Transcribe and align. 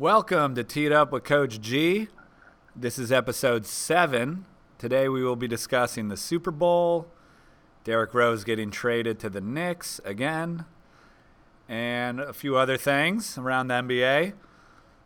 Welcome 0.00 0.54
to 0.54 0.62
Teed 0.62 0.92
Up 0.92 1.10
with 1.10 1.24
Coach 1.24 1.60
G. 1.60 2.06
This 2.76 3.00
is 3.00 3.10
episode 3.10 3.66
seven. 3.66 4.44
Today 4.78 5.08
we 5.08 5.24
will 5.24 5.34
be 5.34 5.48
discussing 5.48 6.06
the 6.06 6.16
Super 6.16 6.52
Bowl, 6.52 7.08
Derrick 7.82 8.14
Rose 8.14 8.44
getting 8.44 8.70
traded 8.70 9.18
to 9.18 9.28
the 9.28 9.40
Knicks 9.40 10.00
again, 10.04 10.66
and 11.68 12.20
a 12.20 12.32
few 12.32 12.56
other 12.56 12.76
things 12.76 13.36
around 13.36 13.66
the 13.66 13.74
NBA. 13.74 14.34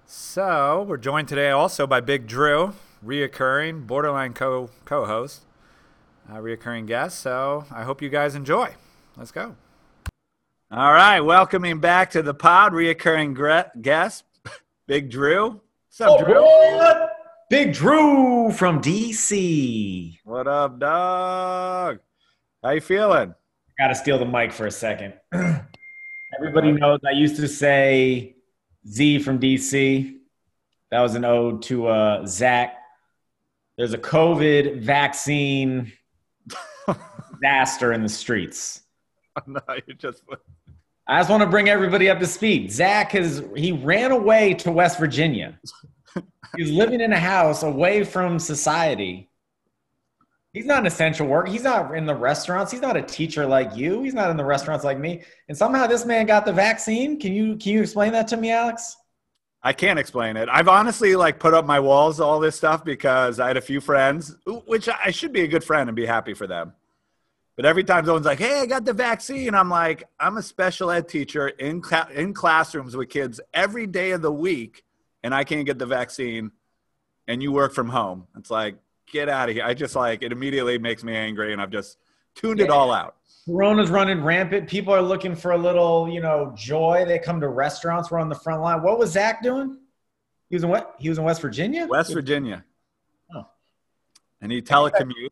So 0.05 0.85
we're 0.87 0.99
joined 0.99 1.29
today 1.29 1.49
also 1.49 1.87
by 1.87 2.03
Big 2.03 2.27
Drew, 2.27 2.75
reoccurring 3.03 3.87
borderline 3.87 4.35
co 4.35 4.69
co-host, 4.85 5.47
uh, 6.31 6.35
reoccurring 6.35 6.87
guest. 6.87 7.19
So 7.21 7.65
I 7.71 7.85
hope 7.85 8.03
you 8.03 8.11
guys 8.11 8.35
enjoy. 8.35 8.75
Let's 9.17 9.33
go. 9.33 9.57
All 10.71 10.93
right, 10.93 11.21
welcoming 11.21 11.81
back 11.81 12.11
to 12.11 12.21
the 12.21 12.35
pod, 12.35 12.75
reoccurring 12.75 13.81
guest, 13.81 14.25
Big 14.93 15.09
Drew. 15.09 15.59
What's 15.89 16.01
up, 16.03 16.21
Oh, 16.21 16.23
Drew? 16.23 16.43
what? 16.43 17.17
Big 17.49 17.73
Drew 17.73 18.53
from 18.53 18.83
DC. 18.83 20.19
What 20.23 20.47
up, 20.47 20.79
dog? 20.79 22.01
How 22.63 22.71
you 22.73 22.83
feeling? 22.83 23.35
Got 23.79 23.89
to 23.89 23.95
steal 23.95 24.19
the 24.19 24.27
mic 24.27 24.53
for 24.53 24.67
a 24.67 24.71
second. 24.71 25.15
Everybody 25.33 26.73
knows 26.73 27.01
I 27.09 27.13
used 27.13 27.37
to 27.37 27.49
say 27.49 28.37
Z 28.87 29.21
from 29.21 29.41
DC. 29.41 30.15
That 30.91 31.01
was 31.01 31.15
an 31.15 31.25
ode 31.25 31.63
to 31.63 31.87
uh, 31.87 32.27
Zach. 32.27 32.77
There's 33.79 33.95
a 33.95 33.99
COVID 33.99 34.83
vaccine 34.83 35.91
disaster 37.41 37.95
in 37.95 38.03
the 38.03 38.11
streets. 38.11 38.83
no, 39.47 39.59
you 39.87 39.95
just 39.95 40.23
I 41.13 41.19
just 41.19 41.29
want 41.29 41.43
to 41.43 41.49
bring 41.49 41.69
everybody 41.69 42.09
up 42.09 42.21
to 42.21 42.27
speed. 42.27 42.73
Zach 42.73 43.13
has 43.13 43.45
he 43.55 43.71
ran 43.71 44.13
away 44.13 44.55
to 44.55 44.73
West 44.73 44.99
Virginia. 44.99 45.59
He's 46.57 46.71
living 46.71 47.03
in 47.03 47.13
a 47.13 47.19
house 47.19 47.63
away 47.63 48.03
from 48.03 48.39
society. 48.39 49.29
He's 50.55 50.65
not 50.65 50.79
an 50.81 50.87
essential 50.87 51.27
worker. 51.27 51.51
He's 51.51 51.65
not 51.65 51.95
in 51.95 52.07
the 52.07 52.15
restaurants. 52.15 52.73
He's 52.73 52.81
not 52.81 52.97
a 52.97 53.03
teacher 53.03 53.45
like 53.45 53.77
you. 53.77 54.03
He's 54.03 54.15
not 54.15 54.31
in 54.31 54.39
the 54.39 54.45
restaurants 54.45 54.87
like 54.87 54.99
me. 54.99 55.23
And 55.51 55.57
somehow 55.57 55.87
this 55.87 56.07
man 56.07 56.25
got 56.25 56.47
the 56.47 56.53
vaccine. 56.53 57.21
Can 57.21 57.35
you 57.35 57.59
can 57.59 57.73
you 57.73 57.83
explain 57.83 58.13
that 58.13 58.27
to 58.29 58.39
me, 58.39 58.51
Alex? 58.51 58.97
I 59.63 59.75
can't 59.75 59.99
explain 59.99 60.39
it. 60.39 60.49
I've 60.51 60.69
honestly 60.69 61.15
like 61.15 61.39
put 61.39 61.53
up 61.53 61.67
my 61.67 61.79
walls 61.79 62.21
all 62.21 62.41
this 62.41 62.57
stuff 62.57 62.87
because 62.87 63.39
I 63.39 63.49
had 63.49 63.59
a 63.59 63.63
few 63.63 63.83
friends, 63.83 64.35
which 64.67 64.89
I 64.89 65.11
should 65.11 65.35
be 65.35 65.43
a 65.43 65.49
good 65.49 65.63
friend 65.63 65.91
and 65.91 65.95
be 65.97 66.07
happy 66.07 66.33
for 66.33 66.47
them. 66.47 66.73
But 67.63 67.69
every 67.69 67.85
time 67.85 68.05
someone's 68.05 68.27
like, 68.27 68.41
"Hey, 68.41 68.59
I 68.59 68.67
got 68.67 68.85
the 68.85 68.93
vaccine," 68.93 69.55
I'm 69.55 69.71
like, 69.71 70.03
"I'm 70.19 70.37
a 70.37 70.43
special 70.43 70.91
ed 70.91 71.09
teacher 71.09 71.47
in 71.47 71.81
cla- 71.81 72.09
in 72.13 72.35
classrooms 72.35 72.97
with 72.97 73.09
kids 73.09 73.41
every 73.55 73.87
day 73.87 74.11
of 74.11 74.21
the 74.21 74.33
week, 74.33 74.85
and 75.23 75.33
I 75.33 75.45
can't 75.45 75.65
get 75.65 75.79
the 75.79 75.87
vaccine, 75.87 76.51
and 77.29 77.41
you 77.41 77.53
work 77.53 77.73
from 77.73 77.89
home." 77.89 78.27
It's 78.37 78.51
like, 78.51 78.79
get 79.07 79.29
out 79.29 79.49
of 79.49 79.55
here. 79.55 79.65
I 79.65 79.75
just 79.75 79.95
like 79.95 80.25
it 80.25 80.33
immediately 80.33 80.77
makes 80.79 81.05
me 81.05 81.15
angry, 81.15 81.53
and 81.53 81.63
I've 81.63 81.71
just 81.71 81.99
tuned 82.35 82.59
it 82.59 82.69
all 82.69 82.91
out. 82.91 83.15
Corona's 83.47 83.91
running 83.91 84.25
rampant. 84.25 84.69
People 84.69 84.93
are 84.93 85.01
looking 85.01 85.37
for 85.37 85.53
a 85.53 85.57
little, 85.59 86.09
you 86.09 86.21
know, 86.21 86.53
joy. 86.57 87.05
They 87.07 87.21
come 87.21 87.41
to 87.43 87.49
restaurants. 87.49 88.11
We're 88.11 88.19
on 88.19 88.29
the 88.29 88.35
front 88.35 88.61
line. 88.61 88.83
What 88.83 88.99
was 88.99 89.13
Zach 89.13 89.41
doing? 89.41 89.79
He 90.51 90.57
was 90.57 90.65
in 90.65 90.69
what? 90.69 90.97
He 90.99 91.09
was 91.09 91.19
in 91.19 91.23
West 91.23 91.41
Virginia. 91.41 91.87
West 91.87 92.13
Virginia. 92.13 92.65
Oh. 93.33 93.47
And 94.41 94.51
he 94.51 94.61
telecommute. 94.63 95.31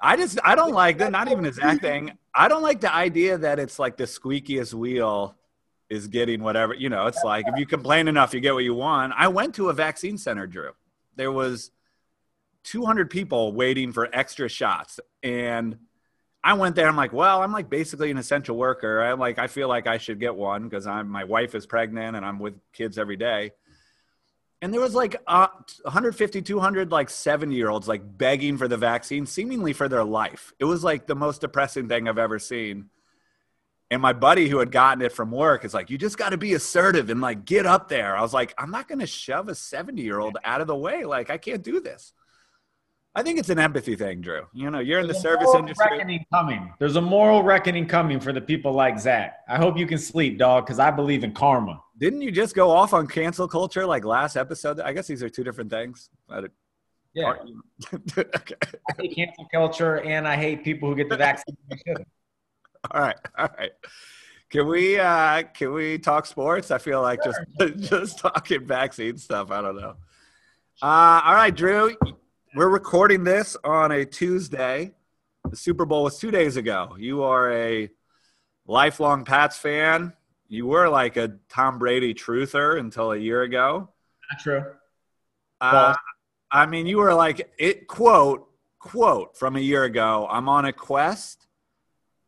I 0.00 0.16
just 0.16 0.38
I 0.44 0.54
don't 0.54 0.72
like 0.72 0.98
that. 0.98 1.12
Not 1.12 1.30
even 1.30 1.44
his 1.44 1.58
acting. 1.58 2.12
I 2.34 2.48
don't 2.48 2.62
like 2.62 2.80
the 2.80 2.94
idea 2.94 3.38
that 3.38 3.58
it's 3.58 3.78
like 3.78 3.96
the 3.96 4.04
squeakiest 4.04 4.74
wheel 4.74 5.36
is 5.88 6.08
getting 6.08 6.42
whatever. 6.42 6.74
You 6.74 6.88
know, 6.88 7.06
it's 7.06 7.24
like 7.24 7.46
if 7.48 7.58
you 7.58 7.66
complain 7.66 8.08
enough, 8.08 8.34
you 8.34 8.40
get 8.40 8.54
what 8.54 8.64
you 8.64 8.74
want. 8.74 9.14
I 9.16 9.28
went 9.28 9.54
to 9.54 9.70
a 9.70 9.72
vaccine 9.72 10.18
center, 10.18 10.46
Drew. 10.46 10.72
There 11.16 11.32
was 11.32 11.70
200 12.64 13.08
people 13.08 13.52
waiting 13.52 13.92
for 13.92 14.08
extra 14.12 14.48
shots, 14.48 15.00
and 15.22 15.78
I 16.44 16.52
went 16.54 16.76
there. 16.76 16.88
I'm 16.88 16.96
like, 16.96 17.12
well, 17.12 17.42
I'm 17.42 17.52
like 17.52 17.70
basically 17.70 18.10
an 18.10 18.18
essential 18.18 18.56
worker. 18.56 19.02
I'm 19.02 19.18
like 19.18 19.38
I 19.38 19.46
feel 19.46 19.68
like 19.68 19.86
I 19.86 19.98
should 19.98 20.20
get 20.20 20.34
one 20.34 20.64
because 20.68 20.86
I'm 20.86 21.08
my 21.08 21.24
wife 21.24 21.54
is 21.54 21.64
pregnant 21.66 22.16
and 22.16 22.24
I'm 22.24 22.38
with 22.38 22.54
kids 22.72 22.98
every 22.98 23.16
day 23.16 23.52
and 24.62 24.72
there 24.72 24.80
was 24.80 24.94
like 24.94 25.16
uh, 25.26 25.48
150 25.82 26.42
200 26.42 26.90
like 26.90 27.10
70 27.10 27.54
year 27.54 27.68
olds 27.68 27.86
like 27.86 28.02
begging 28.16 28.56
for 28.56 28.68
the 28.68 28.76
vaccine 28.76 29.26
seemingly 29.26 29.72
for 29.72 29.88
their 29.88 30.04
life. 30.04 30.52
It 30.58 30.64
was 30.64 30.82
like 30.82 31.06
the 31.06 31.14
most 31.14 31.40
depressing 31.40 31.88
thing 31.88 32.08
i've 32.08 32.18
ever 32.18 32.38
seen. 32.38 32.90
And 33.90 34.02
my 34.02 34.12
buddy 34.12 34.48
who 34.48 34.58
had 34.58 34.72
gotten 34.72 35.02
it 35.02 35.12
from 35.12 35.30
work 35.30 35.64
is 35.64 35.72
like 35.74 35.90
you 35.90 35.98
just 35.98 36.18
got 36.18 36.30
to 36.30 36.38
be 36.38 36.54
assertive 36.54 37.10
and 37.10 37.20
like 37.20 37.44
get 37.44 37.66
up 37.66 37.88
there. 37.88 38.16
I 38.16 38.22
was 38.22 38.34
like 38.34 38.54
i'm 38.58 38.70
not 38.70 38.88
going 38.88 39.00
to 39.00 39.06
shove 39.06 39.48
a 39.48 39.54
70 39.54 40.02
year 40.02 40.18
old 40.18 40.38
out 40.44 40.60
of 40.60 40.66
the 40.66 40.76
way. 40.76 41.04
Like 41.04 41.30
i 41.30 41.38
can't 41.38 41.62
do 41.62 41.80
this. 41.80 42.12
I 43.14 43.22
think 43.22 43.38
it's 43.38 43.48
an 43.48 43.58
empathy 43.58 43.96
thing 43.96 44.20
drew. 44.20 44.46
You 44.52 44.70
know 44.70 44.78
you're 44.78 45.00
in 45.00 45.06
the 45.06 45.12
There's 45.12 45.24
a 45.24 45.28
service 45.28 45.46
moral 45.46 45.60
industry. 45.60 45.86
reckoning 45.90 46.26
coming. 46.32 46.72
There's 46.78 46.96
a 46.96 47.00
moral 47.00 47.42
reckoning 47.42 47.86
coming 47.86 48.20
for 48.20 48.32
the 48.32 48.42
people 48.42 48.72
like 48.72 48.98
Zach. 48.98 49.38
I 49.48 49.56
hope 49.56 49.78
you 49.78 49.86
can 49.86 49.98
sleep, 49.98 50.38
dog, 50.38 50.66
because 50.66 50.78
I 50.78 50.90
believe 50.90 51.24
in 51.24 51.32
karma. 51.32 51.82
Didn't 51.98 52.20
you 52.22 52.30
just 52.30 52.54
go 52.54 52.70
off 52.70 52.92
on 52.92 53.06
cancel 53.06 53.48
culture 53.48 53.86
like 53.86 54.04
last 54.04 54.36
episode 54.36 54.80
i 54.80 54.92
guess 54.92 55.06
these 55.06 55.22
are 55.22 55.28
two 55.28 55.44
different 55.44 55.70
things 55.70 56.10
Yeah, 57.14 57.32
okay. 57.94 58.54
I 58.90 58.92
hate 58.98 59.14
cancel 59.16 59.46
culture 59.50 60.00
and 60.02 60.28
I 60.28 60.36
hate 60.36 60.62
people 60.62 60.90
who 60.90 60.94
get 60.94 61.08
the 61.08 61.16
vaccine. 61.16 61.56
when 61.66 61.68
they 61.78 61.82
shouldn't. 61.90 62.08
All 62.90 63.00
right, 63.00 63.16
all 63.38 63.48
right. 63.58 63.72
Can 64.50 64.66
we 64.68 64.98
uh 64.98 65.42
can 65.54 65.72
we 65.72 65.98
talk 65.98 66.26
sports? 66.26 66.70
I 66.70 66.76
feel 66.78 67.00
like 67.00 67.20
just 67.24 67.40
just 67.90 68.18
talking 68.18 68.66
vaccine 68.66 69.16
stuff. 69.16 69.50
I 69.50 69.62
don't 69.62 69.76
know. 69.76 69.96
Uh 70.82 71.20
all 71.24 71.34
right, 71.34 71.54
Drew. 71.56 71.96
We're 72.54 72.68
recording 72.68 73.24
this 73.24 73.56
on 73.64 73.92
a 73.92 74.04
Tuesday. 74.04 74.92
The 75.50 75.56
Super 75.56 75.86
Bowl 75.86 76.04
was 76.04 76.18
two 76.18 76.30
days 76.30 76.56
ago. 76.58 76.96
You 76.98 77.22
are 77.22 77.50
a 77.50 77.88
lifelong 78.66 79.24
Pats 79.24 79.56
fan. 79.56 80.12
You 80.48 80.66
were 80.66 80.88
like 80.88 81.16
a 81.16 81.34
Tom 81.48 81.78
Brady 81.78 82.14
truther 82.14 82.78
until 82.78 83.12
a 83.12 83.16
year 83.16 83.42
ago. 83.42 83.88
Not 84.30 84.40
true. 84.40 84.64
Uh, 85.60 85.94
I 86.50 86.66
mean, 86.66 86.86
you 86.86 86.98
were 86.98 87.14
like 87.14 87.52
it 87.58 87.86
quote 87.86 88.48
quote 88.78 89.36
from 89.36 89.56
a 89.56 89.60
year 89.60 89.84
ago. 89.84 90.26
I'm 90.30 90.48
on 90.48 90.66
a 90.66 90.72
quest 90.72 91.46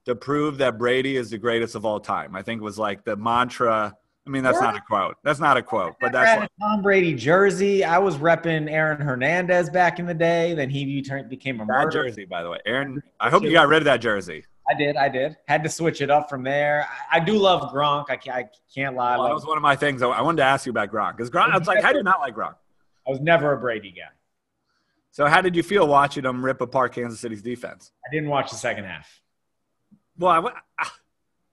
to 0.07 0.15
prove 0.15 0.59
that 0.59 0.79
Brady 0.79 1.17
is 1.17 1.31
the 1.31 1.39
greatest 1.39 1.75
of 1.75 1.85
all 1.85 2.01
time. 2.01 2.35
I 2.35 2.43
think 2.43 2.63
was 2.63 2.79
like 2.79 3.05
the 3.05 3.17
mantra. 3.17 3.95
I 4.27 4.31
mean, 4.31 4.43
that's 4.43 4.61
not 4.61 4.77
a 4.77 4.81
quote. 4.81 5.17
That's 5.23 5.39
not 5.39 5.57
a 5.57 5.63
quote, 5.63 5.95
but 6.01 6.13
that's 6.13 6.41
like, 6.41 6.51
a 6.51 6.61
Tom 6.61 6.83
Brady 6.83 7.15
jersey. 7.15 7.83
I 7.83 7.99
was 7.99 8.17
repping 8.17 8.71
Aaron 8.71 9.01
Hernandez 9.01 9.71
back 9.71 9.99
in 9.99 10.07
the 10.07 10.13
day. 10.13 10.53
Then 10.53 10.69
he 10.69 11.01
became 11.29 11.57
a 11.61 11.67
that 11.67 11.67
murderer. 11.67 12.05
jersey, 12.05 12.27
by 12.27 12.43
the 12.43 12.51
way. 12.51 12.59
Aaron, 12.67 13.03
I 13.21 13.31
hope 13.31 13.43
you 13.43 13.53
got 13.53 13.69
rid 13.69 13.79
of 13.79 13.85
that 13.85 14.03
jersey. 14.03 14.45
I 14.69 14.75
did. 14.75 14.97
I 14.97 15.09
did. 15.09 15.37
Had 15.47 15.63
to 15.63 15.69
switch 15.69 16.01
it 16.01 16.11
up 16.11 16.29
from 16.29 16.43
there. 16.43 16.87
I, 17.11 17.17
I 17.17 17.21
do 17.21 17.39
love 17.39 17.73
Gronk. 17.73 18.07
I 18.11 18.17
can't, 18.17 18.37
I 18.37 18.51
can't 18.75 18.95
lie. 18.95 19.17
Well, 19.17 19.27
that 19.27 19.35
was 19.35 19.47
one 19.47 19.57
of 19.57 19.63
my 19.63 19.77
things. 19.77 20.03
I 20.03 20.09
I 20.09 20.21
wanted 20.21 20.39
to 20.39 20.45
ask 20.45 20.67
you 20.67 20.71
about 20.71 20.93
Gronk 20.93 21.17
because 21.17 21.31
Gronk. 21.31 21.53
I 21.53 21.59
was 21.59 21.67
like, 21.67 21.83
how 21.83 21.93
do 21.93 21.99
you 21.99 22.05
not 22.05 22.21
like 22.21 22.35
Gronk? 22.35 22.55
I 23.07 23.11
was 23.11 23.21
never 23.21 23.53
a 23.53 23.59
Brady 23.59 23.91
guy. 23.91 24.13
So, 25.11 25.27
how 25.27 25.41
did 25.41 25.57
you 25.57 25.63
feel 25.63 25.89
watching 25.89 26.25
him 26.25 26.45
rip 26.45 26.61
apart 26.61 26.93
Kansas 26.93 27.19
City's 27.19 27.43
defense? 27.43 27.93
I 28.07 28.13
didn't 28.13 28.29
watch 28.29 28.51
the 28.51 28.57
second 28.57 28.85
half. 28.85 29.21
Well, 30.19 30.47
I, 30.47 30.53
ah, 30.81 30.95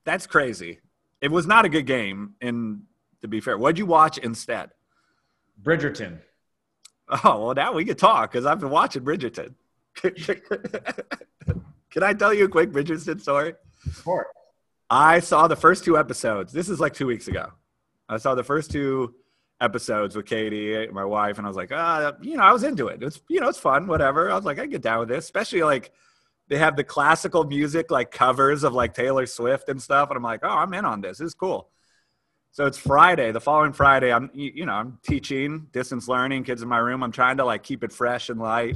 that's 0.03 0.27
crazy. 0.27 0.79
It 1.21 1.31
was 1.31 1.47
not 1.47 1.65
a 1.65 1.69
good 1.69 1.85
game. 1.85 2.35
And 2.41 2.81
to 3.21 3.27
be 3.27 3.39
fair, 3.39 3.57
what'd 3.57 3.77
you 3.77 3.85
watch 3.85 4.17
instead? 4.17 4.71
Bridgerton. 5.63 6.19
Oh, 7.23 7.45
well, 7.45 7.53
now 7.53 7.71
we 7.73 7.85
can 7.85 7.95
talk 7.95 8.31
because 8.31 8.45
I've 8.45 8.59
been 8.59 8.71
watching 8.71 9.03
Bridgerton. 9.03 9.53
can 11.95 12.03
I 12.03 12.13
tell 12.13 12.33
you 12.33 12.44
a 12.44 12.50
quick 12.50 12.72
Bridgerton 12.72 13.22
story? 13.22 13.53
Sport. 13.94 14.28
I 14.89 15.22
saw 15.22 15.47
the 15.47 15.56
first 15.56 15.85
two 15.85 15.97
episodes. 15.97 16.51
This 16.51 16.67
is 16.67 16.81
like 16.81 16.94
two 16.94 17.07
weeks 17.07 17.29
ago. 17.29 17.47
I 18.09 18.17
saw 18.17 18.35
the 18.35 18.44
first 18.44 18.69
two 18.69 19.16
episodes 19.61 20.14
with 20.14 20.25
Katie, 20.25 20.87
my 20.91 21.05
wife, 21.05 21.37
and 21.37 21.47
I 21.47 21.49
was 21.49 21.55
like, 21.55 21.72
ah, 21.73 22.11
you 22.22 22.35
know, 22.35 22.43
I 22.43 22.52
was 22.52 22.64
into 22.66 22.87
it. 22.90 23.02
It's 23.02 23.22
you 23.29 23.40
know, 23.40 23.47
it's 23.47 23.58
fun, 23.59 23.87
whatever. 23.87 24.29
I 24.29 24.35
was 24.35 24.43
like, 24.43 24.59
I 24.59 24.66
get 24.66 24.81
down 24.81 24.99
with 24.99 25.08
this, 25.08 25.23
especially 25.23 25.64
like 25.64 25.91
they 26.49 26.58
have 26.58 26.75
the 26.75 26.84
classical 26.84 27.46
music 27.46 27.90
like 27.90 28.11
covers 28.11 28.66
of 28.66 28.73
like 28.73 28.93
Taylor 28.93 29.25
Swift 29.25 29.69
and 29.69 29.81
stuff, 29.81 30.09
and 30.09 30.17
I'm 30.17 30.23
like, 30.23 30.41
oh, 30.43 30.49
I'm 30.49 30.73
in 30.73 30.84
on 30.84 30.99
this. 30.99 31.19
This 31.19 31.28
is 31.28 31.34
cool. 31.34 31.69
So 32.52 32.66
it's 32.66 32.78
Friday. 32.78 33.31
The 33.31 33.40
following 33.40 33.72
Friday, 33.72 34.11
I'm 34.11 34.29
you 34.34 34.66
know 34.66 34.73
I'm 34.73 34.99
teaching 35.02 35.67
distance 35.72 36.09
learning, 36.09 36.43
kids 36.43 36.61
in 36.61 36.67
my 36.67 36.79
room. 36.79 37.03
I'm 37.03 37.14
trying 37.14 37.37
to 37.37 37.46
like 37.46 37.64
keep 37.64 37.85
it 37.85 37.93
fresh 37.93 38.28
and 38.28 38.41
light. 38.41 38.75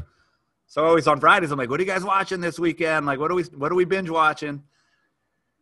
So 0.69 0.85
always 0.85 1.07
on 1.07 1.19
Fridays, 1.19 1.51
I'm 1.51 1.57
like, 1.57 1.69
what 1.71 1.79
are 1.79 1.83
you 1.83 1.89
guys 1.89 2.03
watching 2.03 2.41
this 2.41 2.59
weekend? 2.59 3.07
Like, 3.07 3.19
what 3.19 3.31
are 3.31 3.33
we 3.33 3.43
what 3.43 3.71
are 3.71 3.75
we 3.75 3.85
binge 3.85 4.09
watching? 4.09 4.63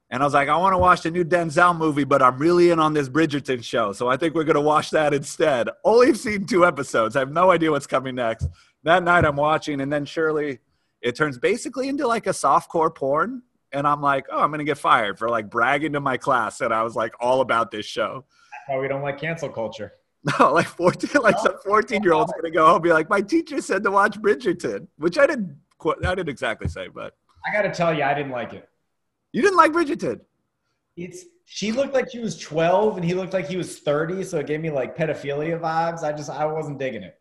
And 0.09 0.21
I 0.21 0.25
was 0.25 0.33
like, 0.33 0.50
I 0.50 0.57
want 0.57 0.74
to 0.74 0.77
watch 0.77 1.01
the 1.01 1.12
new 1.12 1.24
Denzel 1.24 1.77
movie, 1.77 2.04
but 2.04 2.21
I'm 2.21 2.38
really 2.38 2.71
in 2.71 2.80
on 2.80 2.94
this 2.94 3.09
Bridgerton 3.09 3.63
show. 3.63 3.94
So 3.94 4.07
I 4.07 4.15
think 4.15 4.36
we're 4.36 4.45
going 4.45 4.56
to 4.56 4.62
watch 4.62 4.92
that 4.92 5.13
instead. 5.13 5.69
Only 5.83 6.13
seen 6.13 6.45
two 6.45 6.65
episodes. 6.65 7.15
I 7.18 7.19
have 7.19 7.31
no 7.31 7.51
idea 7.51 7.71
what's 7.71 7.88
coming 7.88 8.15
next. 8.15 8.48
That 8.83 9.04
night 9.04 9.25
I'm 9.25 9.36
watching, 9.36 9.81
and 9.81 9.92
then 9.92 10.06
surely 10.06 10.59
it 11.01 11.15
turns 11.15 11.38
basically 11.38 11.88
into 11.89 12.07
like 12.07 12.27
a 12.27 12.31
softcore 12.31 12.94
porn. 12.94 13.44
And 13.74 13.88
I'm 13.88 14.01
like, 14.01 14.27
oh, 14.31 14.42
I'm 14.42 14.50
going 14.50 14.59
to 14.59 14.65
get 14.65 14.77
fired 14.77 15.18
for 15.18 15.30
like 15.30 15.50
bragging 15.50 15.94
to 15.94 16.00
my 16.00 16.18
class 16.18 16.57
that 16.59 16.71
I 16.71 16.83
was 16.83 16.95
like 16.95 17.13
all 17.19 17.42
about 17.42 17.71
this 17.71 17.86
show. 17.86 18.25
why 18.68 18.77
we 18.77 18.88
don't 18.88 19.01
like 19.01 19.19
cancel 19.19 19.50
culture. 19.50 19.94
No, 20.40 20.54
like 20.54 20.68
14, 20.68 21.22
like 21.22 21.38
some 21.40 21.58
14 21.64 22.04
year 22.04 22.14
old's 22.14 22.34
gonna 22.34 22.52
go 22.52 22.66
home 22.66 22.76
and 22.76 22.84
be 22.84 22.92
like, 22.92 23.10
my 23.10 23.22
teacher 23.22 23.62
said 23.62 23.84
to 23.84 23.92
watch 23.92 24.20
Bridgerton, 24.20 24.88
which 24.98 25.18
I 25.18 25.28
didn't, 25.28 25.58
I 25.86 26.16
didn't 26.16 26.30
exactly 26.30 26.68
say, 26.68 26.88
but 26.88 27.14
I 27.46 27.54
got 27.54 27.62
to 27.62 27.72
tell 27.72 27.94
you, 27.94 28.04
I 28.04 28.14
didn't 28.14 28.32
like 28.32 28.54
it. 28.54 28.68
you 29.32 29.42
didn't 29.42 29.58
like 29.58 29.72
Bridgerton. 29.72 30.22
It's 30.96 31.26
she 31.46 31.72
looked 31.72 31.94
like 31.94 32.12
she 32.12 32.20
was 32.20 32.38
12 32.38 32.98
and 32.98 33.06
he 33.06 33.14
looked 33.14 33.34
like 33.34 33.48
he 33.48 33.56
was 33.56 33.80
30, 33.80 34.24
so 34.24 34.40
it 34.40 34.48
gave 34.48 34.60
me 34.60 34.70
like 34.70 34.98
pedophilia 34.98 35.60
vibes. 35.60 36.04
I 36.04 36.12
just 36.12 36.30
I 36.30 36.46
wasn't 36.46 36.80
digging 36.80 37.04
it. 37.04 37.18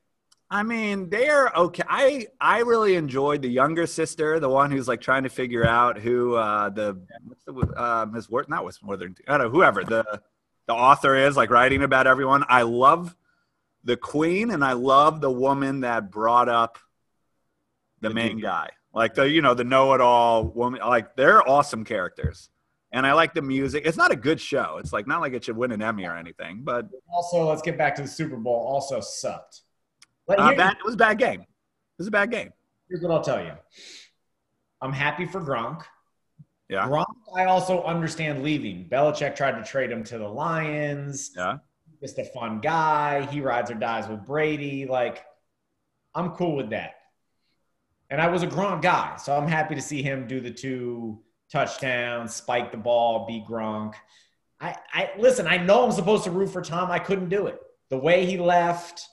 I 0.50 0.62
mean, 0.62 1.11
they're 1.11 1.49
okay. 1.49 1.82
I 1.88 2.26
I 2.41 2.61
really 2.61 2.94
enjoyed 2.97 3.43
the 3.43 3.49
younger 3.49 3.87
sister, 3.87 4.41
the 4.41 4.49
one 4.49 4.70
who's 4.70 4.88
like 4.88 5.00
trying 5.00 5.25
to 5.25 5.29
figure 5.29 5.67
out 5.67 5.99
who 5.99 6.35
uh, 6.35 6.70
the 6.70 7.00
what's 7.25 7.44
the 7.44 7.53
uh, 7.76 8.06
Miss 8.11 8.29
Worth, 8.29 8.49
not 8.49 8.64
Miss 8.64 8.82
Worthington, 8.82 9.25
I 9.29 9.38
don't 9.38 9.47
know 9.47 9.50
whoever 9.50 9.85
the 9.85 10.20
the 10.66 10.74
author 10.74 11.14
is, 11.16 11.36
like 11.36 11.50
writing 11.50 11.82
about 11.82 12.06
everyone. 12.06 12.44
I 12.48 12.62
love 12.62 13.14
the 13.84 13.96
queen, 13.96 14.50
and 14.50 14.64
I 14.64 14.72
love 14.72 15.20
the 15.20 15.30
woman 15.30 15.80
that 15.80 16.10
brought 16.10 16.48
up 16.48 16.78
the 18.00 18.08
The 18.08 18.14
main 18.14 18.32
dude. 18.36 18.42
guy, 18.42 18.70
like 18.92 19.14
the 19.14 19.28
you 19.28 19.42
know 19.42 19.54
the 19.54 19.64
know-it-all 19.64 20.44
woman. 20.48 20.80
Like 20.80 21.16
they're 21.16 21.46
awesome 21.48 21.84
characters, 21.84 22.50
and 22.92 23.06
I 23.06 23.12
like 23.12 23.32
the 23.32 23.42
music. 23.42 23.84
It's 23.86 23.96
not 23.96 24.10
a 24.12 24.16
good 24.16 24.40
show. 24.40 24.78
It's 24.78 24.92
like 24.92 25.06
not 25.06 25.20
like 25.20 25.32
it 25.34 25.44
should 25.44 25.56
win 25.56 25.70
an 25.72 25.82
Emmy 25.82 26.04
or 26.04 26.16
anything, 26.16 26.62
but 26.64 26.88
Also, 27.12 27.48
let's 27.48 27.62
get 27.62 27.78
back 27.78 27.94
to 27.96 28.02
the 28.02 28.08
Super 28.08 28.36
Bowl. 28.36 28.54
Also 28.69 29.00
sucked. 29.00 29.60
But 30.26 30.40
uh, 30.40 30.48
here- 30.48 30.56
bad, 30.56 30.76
it 30.78 30.84
was 30.84 30.94
a 30.94 30.98
bad 30.98 31.19
game. 31.19 31.40
It 31.42 31.98
was 31.98 32.08
a 32.08 32.10
bad 32.10 32.30
game. 32.30 32.52
here's 32.88 33.00
what 33.02 33.12
I'll 33.12 33.22
tell 33.22 33.42
you. 33.42 33.52
I'm 34.82 34.92
happy 34.92 35.24
for 35.26 35.40
Gronk. 35.40 35.82
Yeah. 36.68 36.88
Gronk, 36.88 37.06
I 37.34 37.44
also 37.44 37.82
understand 37.84 38.42
leaving. 38.42 38.88
Belichick 38.88 39.36
tried 39.36 39.52
to 39.52 39.62
trade 39.62 39.90
him 39.90 40.02
to 40.04 40.18
the 40.18 40.28
Lions. 40.28 41.32
Yeah. 41.36 41.58
Just 42.00 42.18
a 42.18 42.24
fun 42.24 42.60
guy. 42.60 43.26
He 43.26 43.40
rides 43.40 43.70
or 43.70 43.74
dies 43.74 44.08
with 44.08 44.24
Brady. 44.26 44.86
Like, 44.86 45.24
I'm 46.14 46.30
cool 46.32 46.56
with 46.56 46.70
that. 46.70 46.96
And 48.10 48.20
I 48.20 48.28
was 48.28 48.42
a 48.42 48.46
Gronk 48.46 48.82
guy, 48.82 49.16
so 49.16 49.36
I'm 49.36 49.48
happy 49.48 49.74
to 49.74 49.82
see 49.82 50.02
him 50.02 50.26
do 50.26 50.40
the 50.40 50.50
two 50.50 51.20
touchdowns, 51.50 52.34
spike 52.34 52.70
the 52.70 52.78
ball, 52.78 53.26
be 53.26 53.44
Gronk. 53.48 53.94
I, 54.60 54.76
I 54.92 55.10
listen. 55.19 55.46
I 55.46 55.58
know 55.58 55.84
I'm 55.84 55.92
supposed 55.92 56.24
to 56.24 56.30
root 56.30 56.48
for 56.48 56.62
Tom. 56.62 56.90
I 56.90 56.98
couldn't 56.98 57.28
do 57.28 57.46
it. 57.46 57.60
The 57.90 57.98
way 57.98 58.24
he 58.24 58.38
left, 58.38 59.06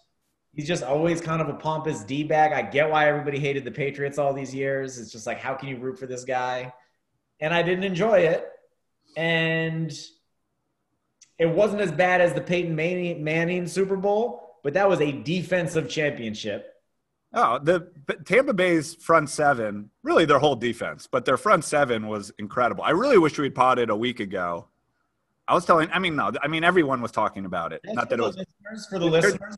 he's 0.53 0.67
just 0.67 0.83
always 0.83 1.21
kind 1.21 1.41
of 1.41 1.49
a 1.49 1.53
pompous 1.53 2.03
d 2.03 2.23
bag. 2.23 2.53
I 2.53 2.61
get 2.61 2.89
why 2.89 3.07
everybody 3.07 3.39
hated 3.39 3.65
the 3.65 3.71
Patriots 3.71 4.17
all 4.17 4.33
these 4.33 4.53
years. 4.53 4.97
It's 4.99 5.11
just 5.11 5.27
like, 5.27 5.39
how 5.39 5.53
can 5.53 5.69
you 5.69 5.77
root 5.77 5.99
for 5.99 6.07
this 6.07 6.23
guy? 6.23 6.71
And 7.39 7.53
I 7.53 7.61
didn't 7.61 7.83
enjoy 7.83 8.19
it. 8.19 8.47
And 9.17 9.91
it 11.37 11.47
wasn't 11.47 11.81
as 11.81 11.91
bad 11.91 12.21
as 12.21 12.33
the 12.33 12.41
Peyton 12.41 12.75
Manning, 12.75 13.23
Manning 13.23 13.67
Super 13.67 13.95
Bowl, 13.95 14.57
but 14.63 14.73
that 14.73 14.87
was 14.87 15.01
a 15.01 15.11
defensive 15.11 15.89
championship. 15.89 16.69
Oh, 17.33 17.57
the 17.57 17.91
Tampa 18.25 18.53
Bay's 18.53 18.93
front 18.93 19.29
seven, 19.29 19.89
really 20.03 20.25
their 20.25 20.37
whole 20.37 20.55
defense, 20.55 21.07
but 21.07 21.25
their 21.25 21.37
front 21.37 21.63
seven 21.63 22.07
was 22.07 22.31
incredible. 22.37 22.83
I 22.83 22.91
really 22.91 23.17
wish 23.17 23.37
we'd 23.39 23.55
potted 23.55 23.89
a 23.89 23.95
week 23.95 24.19
ago. 24.19 24.67
I 25.47 25.55
was 25.55 25.65
telling, 25.65 25.89
I 25.91 25.99
mean, 25.99 26.15
no, 26.15 26.31
I 26.41 26.47
mean, 26.47 26.63
everyone 26.63 27.01
was 27.01 27.11
talking 27.11 27.45
about 27.45 27.73
it. 27.73 27.81
Not 27.85 28.09
that 28.09 28.19
it 28.19 28.21
was, 28.21 28.37
listeners, 28.37 28.87
for 28.87 28.99
the 28.99 29.05
listeners. 29.05 29.55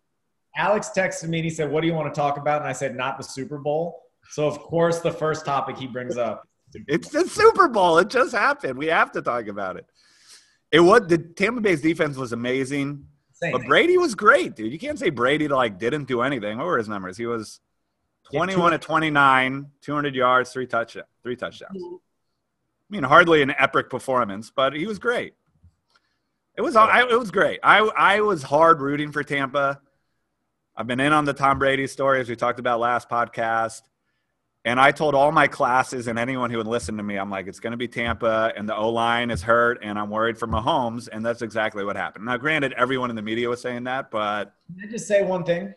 Alex 0.58 0.92
texted 0.96 1.28
me 1.28 1.40
and 1.40 1.44
he 1.44 1.50
said, 1.50 1.70
"What 1.70 1.82
do 1.82 1.88
you 1.88 1.94
want 1.94 2.14
to 2.14 2.18
talk 2.18 2.38
about?" 2.38 2.62
And 2.62 2.68
I 2.68 2.74
said, 2.74 2.96
"Not 2.96 3.18
the 3.18 3.24
Super 3.26 3.58
Bowl." 3.58 4.04
So 4.30 4.48
of 4.48 4.58
course, 4.58 5.00
the 5.00 5.12
first 5.12 5.46
topic 5.46 5.78
he 5.78 5.86
brings 5.86 6.18
up. 6.18 6.48
it's 6.88 7.10
the 7.10 7.28
Super 7.28 7.68
Bowl. 7.68 7.98
It 7.98 8.10
just 8.10 8.34
happened. 8.34 8.78
We 8.78 8.88
have 8.88 9.12
to 9.14 9.22
talk 9.22 9.48
about 9.48 9.78
it. 9.78 9.86
It 10.72 10.80
was, 10.80 11.08
the 11.08 11.18
Tampa 11.18 11.62
Bay's 11.62 11.82
defense 11.82 12.18
was 12.18 12.34
amazing, 12.34 13.06
Same 13.34 13.52
but. 13.54 13.66
Brady 13.66 13.98
was 13.98 14.16
great, 14.16 14.56
dude. 14.56 14.72
You 14.72 14.80
can't 14.80 15.00
say 15.00 15.10
Brady 15.10 15.48
like 15.48 15.78
didn't 15.80 16.06
do 16.06 16.22
anything. 16.22 16.58
What 16.58 16.68
were 16.68 16.78
his 16.78 16.90
numbers? 16.90 17.18
He 17.18 17.26
was 17.26 17.60
Yeah, 18.32 18.40
21 18.40 18.72
to 18.72 18.78
29, 18.78 19.68
200 19.82 20.16
yards, 20.16 20.52
three 20.52 20.68
touch, 20.68 20.98
three 21.24 21.36
touchdowns. 21.36 21.82
Mm-hmm. 21.82 21.96
I 21.96 22.90
mean, 22.90 23.04
hardly 23.04 23.42
an 23.42 23.54
epic 23.58 23.90
performance, 23.90 24.52
but 24.56 24.74
he 24.74 24.86
was 24.86 25.00
great. 25.00 25.34
It 26.58 26.62
was 26.62 26.76
I, 26.76 27.02
it 27.02 27.20
was 27.20 27.32
great. 27.32 27.60
I 27.64 27.80
I 27.80 28.22
was 28.22 28.44
hard 28.44 28.80
rooting 28.80 29.12
for 29.12 29.24
Tampa. 29.24 29.82
I've 30.78 30.88
been 30.88 31.00
in 31.00 31.14
on 31.14 31.26
the 31.26 31.34
Tom 31.34 31.60
Brady 31.60 31.88
story 31.88 32.22
as 32.22 32.30
we 32.30 32.36
talked 32.36 32.60
about 32.60 32.80
last 32.80 33.10
podcast. 33.10 33.82
And 34.66 34.80
I 34.80 34.92
told 34.92 35.14
all 35.14 35.32
my 35.32 35.48
classes 35.48 36.08
and 36.08 36.18
anyone 36.18 36.50
who 36.50 36.58
would 36.58 36.66
listen 36.66 36.98
to 36.98 37.04
me, 37.04 37.18
I'm 37.18 37.30
like, 37.30 37.46
it's 37.46 37.60
going 37.60 37.72
to 37.72 37.78
be 37.78 37.88
Tampa, 37.88 38.52
and 38.58 38.68
the 38.68 38.76
O 38.76 38.90
line 38.90 39.30
is 39.30 39.44
hurt, 39.44 39.78
and 39.84 39.98
I'm 39.98 40.10
worried 40.10 40.40
for 40.40 40.48
Mahomes, 40.48 41.08
and 41.12 41.24
that's 41.24 41.44
exactly 41.44 41.86
what 41.86 41.96
happened. 41.96 42.26
Now, 42.26 42.36
granted, 42.38 42.74
everyone 42.74 43.12
in 43.12 43.16
the 43.16 43.22
media 43.22 43.48
was 43.48 43.62
saying 43.62 43.84
that, 43.84 44.10
but 44.10 44.56
Can 44.68 44.88
I 44.88 44.92
just 44.92 45.08
say 45.08 45.24
one 45.24 45.44
thing? 45.44 45.74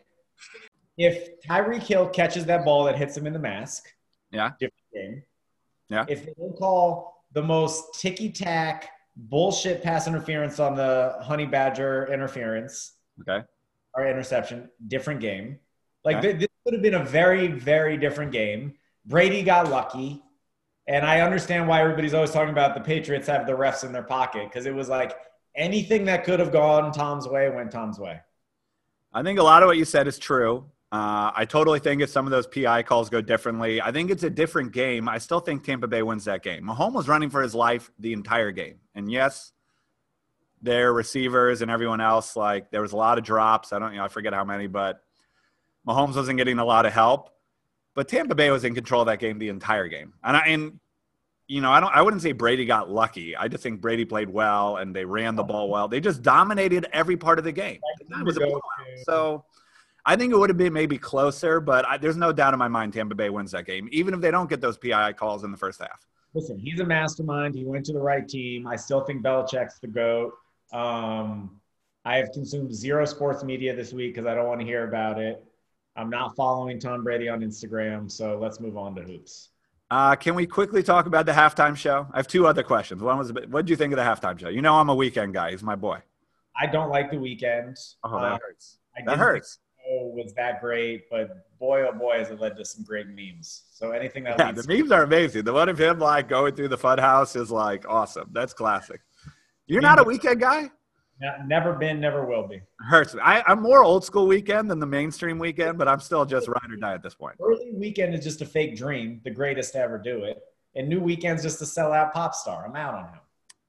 If 0.97 1.39
Tyreek 1.41 1.83
Hill 1.83 2.09
catches 2.09 2.45
that 2.45 2.65
ball 2.65 2.83
that 2.85 2.97
hits 2.97 3.15
him 3.15 3.27
in 3.27 3.33
the 3.33 3.39
mask, 3.39 3.85
Yeah. 4.31 4.51
different 4.59 4.83
game. 4.91 5.23
Yeah. 5.89 6.05
If 6.09 6.25
they 6.25 6.33
don't 6.37 6.57
call 6.57 7.23
the 7.33 7.43
most 7.43 7.93
ticky 8.01 8.31
tack 8.31 8.89
bullshit 9.15 9.83
pass 9.83 10.07
interference 10.07 10.59
on 10.59 10.75
the 10.75 11.15
Honey 11.21 11.45
Badger 11.45 12.11
interference 12.11 12.93
okay, 13.21 13.45
or 13.93 14.07
interception, 14.07 14.69
different 14.87 15.19
game. 15.19 15.59
Like 16.03 16.17
Okay. 16.17 16.27
th- 16.29 16.39
this 16.39 16.49
would 16.65 16.73
have 16.73 16.83
been 16.83 16.95
a 16.95 17.03
very, 17.03 17.47
very 17.47 17.97
different 17.97 18.31
game. 18.31 18.73
Brady 19.05 19.43
got 19.43 19.69
lucky. 19.69 20.23
And 20.87 21.05
I 21.05 21.21
understand 21.21 21.67
why 21.67 21.81
everybody's 21.81 22.13
always 22.15 22.31
talking 22.31 22.49
about 22.49 22.73
the 22.73 22.81
Patriots 22.81 23.27
have 23.27 23.45
the 23.45 23.53
refs 23.53 23.83
in 23.83 23.91
their 23.91 24.03
pocket 24.03 24.45
because 24.45 24.65
it 24.65 24.73
was 24.73 24.89
like 24.89 25.15
anything 25.55 26.05
that 26.05 26.23
could 26.23 26.39
have 26.39 26.51
gone 26.51 26.91
Tom's 26.91 27.27
way 27.27 27.49
went 27.49 27.71
Tom's 27.71 27.99
way. 27.99 28.19
I 29.13 29.21
think 29.21 29.39
a 29.39 29.43
lot 29.43 29.61
of 29.61 29.67
what 29.67 29.77
you 29.77 29.85
said 29.85 30.07
is 30.07 30.17
true. 30.17 30.65
Uh, 30.91 31.31
I 31.35 31.45
totally 31.45 31.77
think 31.79 32.01
if 32.01 32.09
some 32.09 32.25
of 32.25 32.31
those 32.31 32.47
PI 32.47 32.81
calls 32.83 33.09
go 33.09 33.21
differently, 33.21 33.79
I 33.79 33.91
think 33.91 34.09
it's 34.09 34.23
a 34.23 34.29
different 34.29 34.71
game. 34.71 35.07
I 35.07 35.19
still 35.19 35.39
think 35.39 35.63
Tampa 35.63 35.87
Bay 35.87 36.01
wins 36.01 36.25
that 36.25 36.41
game. 36.41 36.63
Mahomes 36.63 36.93
was 36.93 37.07
running 37.07 37.29
for 37.29 37.43
his 37.43 37.53
life 37.53 37.91
the 37.99 38.13
entire 38.13 38.49
game, 38.51 38.79
and 38.95 39.11
yes, 39.11 39.51
their 40.63 40.91
receivers 40.91 41.61
and 41.61 41.69
everyone 41.69 42.01
else 42.01 42.35
like 42.35 42.71
there 42.71 42.81
was 42.81 42.91
a 42.93 42.97
lot 42.97 43.19
of 43.19 43.23
drops. 43.23 43.71
I 43.71 43.77
don't, 43.77 43.91
you 43.91 43.99
know, 43.99 44.05
I 44.05 44.07
forget 44.07 44.33
how 44.33 44.43
many, 44.43 44.65
but 44.65 45.03
Mahomes 45.87 46.15
wasn't 46.15 46.37
getting 46.37 46.59
a 46.59 46.65
lot 46.65 46.85
of 46.85 46.93
help. 46.93 47.31
But 47.95 48.07
Tampa 48.07 48.35
Bay 48.35 48.49
was 48.51 48.63
in 48.63 48.75
control 48.75 49.01
of 49.01 49.07
that 49.07 49.19
game 49.19 49.39
the 49.39 49.49
entire 49.49 49.87
game, 49.87 50.13
and 50.23 50.37
I 50.37 50.39
and 50.47 50.79
you 51.47 51.59
know 51.59 51.71
I 51.71 51.79
don't 51.79 51.93
I 51.93 52.01
wouldn't 52.01 52.21
say 52.21 52.31
Brady 52.31 52.65
got 52.65 52.89
lucky. 52.89 53.35
I 53.35 53.47
just 53.47 53.63
think 53.63 53.81
Brady 53.81 54.05
played 54.05 54.29
well 54.29 54.77
and 54.77 54.95
they 54.95 55.03
ran 55.03 55.35
the 55.35 55.43
ball 55.43 55.69
well. 55.69 55.87
They 55.87 55.99
just 55.99 56.21
dominated 56.21 56.87
every 56.93 57.17
part 57.17 57.39
of 57.39 57.45
the 57.45 57.51
game. 57.51 57.79
It 57.99 58.25
was 58.25 58.37
a 58.37 58.41
blowout. 58.41 58.61
So 59.03 59.43
I 60.05 60.15
think 60.15 60.31
it 60.31 60.37
would 60.37 60.49
have 60.49 60.57
been 60.57 60.71
maybe 60.71 60.97
closer, 60.97 61.59
but 61.59 61.85
I, 61.85 61.97
there's 61.97 62.15
no 62.15 62.31
doubt 62.31 62.53
in 62.53 62.59
my 62.59 62.67
mind 62.67 62.93
Tampa 62.93 63.15
Bay 63.15 63.29
wins 63.29 63.51
that 63.51 63.65
game, 63.65 63.89
even 63.91 64.13
if 64.13 64.21
they 64.21 64.31
don't 64.31 64.49
get 64.49 64.61
those 64.61 64.77
PI 64.77 65.13
calls 65.13 65.43
in 65.43 65.51
the 65.51 65.57
first 65.57 65.79
half. 65.79 66.07
Listen, 66.33 66.57
he's 66.57 66.79
a 66.79 66.85
mastermind. 66.85 67.55
He 67.55 67.65
went 67.65 67.85
to 67.87 67.93
the 67.93 67.99
right 67.99 68.27
team. 68.27 68.67
I 68.67 68.75
still 68.75 69.01
think 69.01 69.23
Belichick's 69.23 69.79
the 69.79 69.87
GOAT. 69.87 70.33
Um, 70.71 71.59
I 72.05 72.17
have 72.17 72.31
consumed 72.31 72.73
zero 72.73 73.03
sports 73.05 73.43
media 73.43 73.75
this 73.75 73.93
week 73.93 74.13
because 74.13 74.27
I 74.27 74.35
don't 74.35 74.47
want 74.47 74.61
to 74.61 74.65
hear 74.65 74.87
about 74.87 75.19
it. 75.19 75.43
I'm 75.99 76.09
not 76.09 76.33
following 76.33 76.79
Tom 76.79 77.03
Brady 77.03 77.27
on 77.27 77.41
Instagram, 77.41 78.09
so 78.09 78.39
let's 78.39 78.61
move 78.61 78.77
on 78.77 78.95
to 78.95 79.01
hoops. 79.01 79.49
Uh, 79.91 80.15
can 80.15 80.33
we 80.33 80.45
quickly 80.47 80.81
talk 80.81 81.07
about 81.07 81.25
the 81.25 81.33
halftime 81.33 81.75
show? 81.75 82.07
I 82.13 82.17
have 82.17 82.27
two 82.27 82.47
other 82.47 82.63
questions. 82.63 83.03
One 83.03 83.17
was, 83.17 83.33
what 83.33 83.65
did 83.65 83.69
you 83.69 83.75
think 83.75 83.91
of 83.91 83.97
the 83.97 84.03
halftime 84.03 84.39
show? 84.39 84.47
You 84.47 84.61
know, 84.61 84.75
I'm 84.75 84.89
a 84.89 84.95
Weeknd 84.95 85.33
guy. 85.33 85.51
He's 85.51 85.61
my 85.61 85.75
boy. 85.75 85.99
I 86.57 86.67
don't 86.67 86.89
like 86.89 87.11
the 87.11 87.17
Weeknd. 87.17 87.77
Oh, 88.05 88.15
Uh, 88.15 88.29
that 88.29 88.41
hurts. 88.41 88.77
I 88.97 89.01
That 89.05 89.17
hurts. 89.17 89.59
was 89.89 90.33
that 90.35 90.61
great, 90.61 91.09
but 91.09 91.49
boy, 91.59 91.85
oh 91.85 91.91
boy, 91.91 92.19
has 92.19 92.29
it 92.29 92.39
led 92.39 92.55
to 92.55 92.63
some 92.63 92.85
great 92.85 93.07
memes. 93.07 93.63
So 93.71 93.91
anything 93.91 94.23
that 94.23 94.39
Yeah, 94.39 94.53
the 94.53 94.65
memes 94.67 94.91
are 94.93 95.03
amazing. 95.03 95.43
The 95.43 95.51
one 95.51 95.67
of 95.67 95.77
him 95.77 95.99
like 95.99 96.29
going 96.29 96.55
through 96.55 96.69
the 96.69 96.77
fun 96.77 96.97
house 96.99 97.35
is 97.35 97.51
like 97.51 97.85
awesome. 97.89 98.29
That's 98.31 98.53
classic. 98.53 99.01
You're 99.67 99.81
not 99.81 99.99
a 99.99 100.05
Weeknd 100.05 100.39
guy? 100.39 100.71
Ne- 101.21 101.47
never 101.47 101.73
been, 101.73 101.99
never 101.99 102.25
will 102.25 102.47
be. 102.47 102.61
Hurts. 102.79 103.15
I, 103.21 103.43
I'm 103.45 103.61
more 103.61 103.83
old 103.83 104.05
school 104.05 104.27
Weeknd 104.27 104.69
than 104.69 104.79
the 104.79 104.85
mainstream 104.85 105.37
Weeknd, 105.37 105.77
but 105.77 105.87
I'm 105.87 105.99
still 105.99 106.25
just 106.25 106.47
ride 106.47 106.71
or 106.71 106.77
die 106.77 106.93
at 106.93 107.03
this 107.03 107.13
point. 107.13 107.35
Early 107.41 107.73
Weeknd 107.75 108.17
is 108.17 108.23
just 108.23 108.41
a 108.41 108.45
fake 108.45 108.77
dream, 108.77 109.19
the 109.23 109.31
greatest 109.31 109.73
to 109.73 109.79
ever 109.79 109.97
do 109.97 110.23
it. 110.23 110.41
And 110.75 110.87
new 110.87 111.01
Weeknd's 111.01 111.43
just 111.43 111.61
a 111.61 111.65
sellout 111.65 112.13
pop 112.13 112.33
star. 112.33 112.65
I'm 112.65 112.75
out 112.75 112.93
on 112.93 113.05
him. 113.05 113.19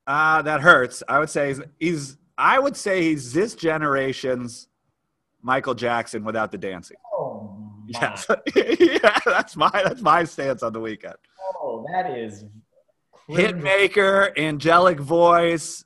Uh, 0.07 0.43
that 0.43 0.61
hurts. 0.61 1.03
I 1.09 1.19
would 1.19 1.31
say 1.31 1.49
he's, 1.49 1.61
he's 1.79 2.17
I 2.39 2.59
would 2.59 2.77
say 2.77 3.03
he's 3.03 3.33
this 3.33 3.55
generation's 3.55 4.69
Michael 5.43 5.75
Jackson 5.75 6.25
without 6.25 6.53
the 6.53 6.59
dancing. 6.59 6.97
Oh, 7.13 7.57
my. 7.87 8.01
Yes. 8.01 8.27
yeah, 8.55 9.19
that's 9.25 9.57
my 9.57 9.71
that's 9.71 10.01
my 10.01 10.25
stance 10.25 10.63
on 10.63 10.73
the 10.73 10.81
Weeknd. 10.81 11.17
Oh, 11.61 11.85
that 11.93 12.17
is. 12.17 12.45
Hitmaker, 13.29 14.37
angelic 14.39 14.99
voice, 14.99 15.85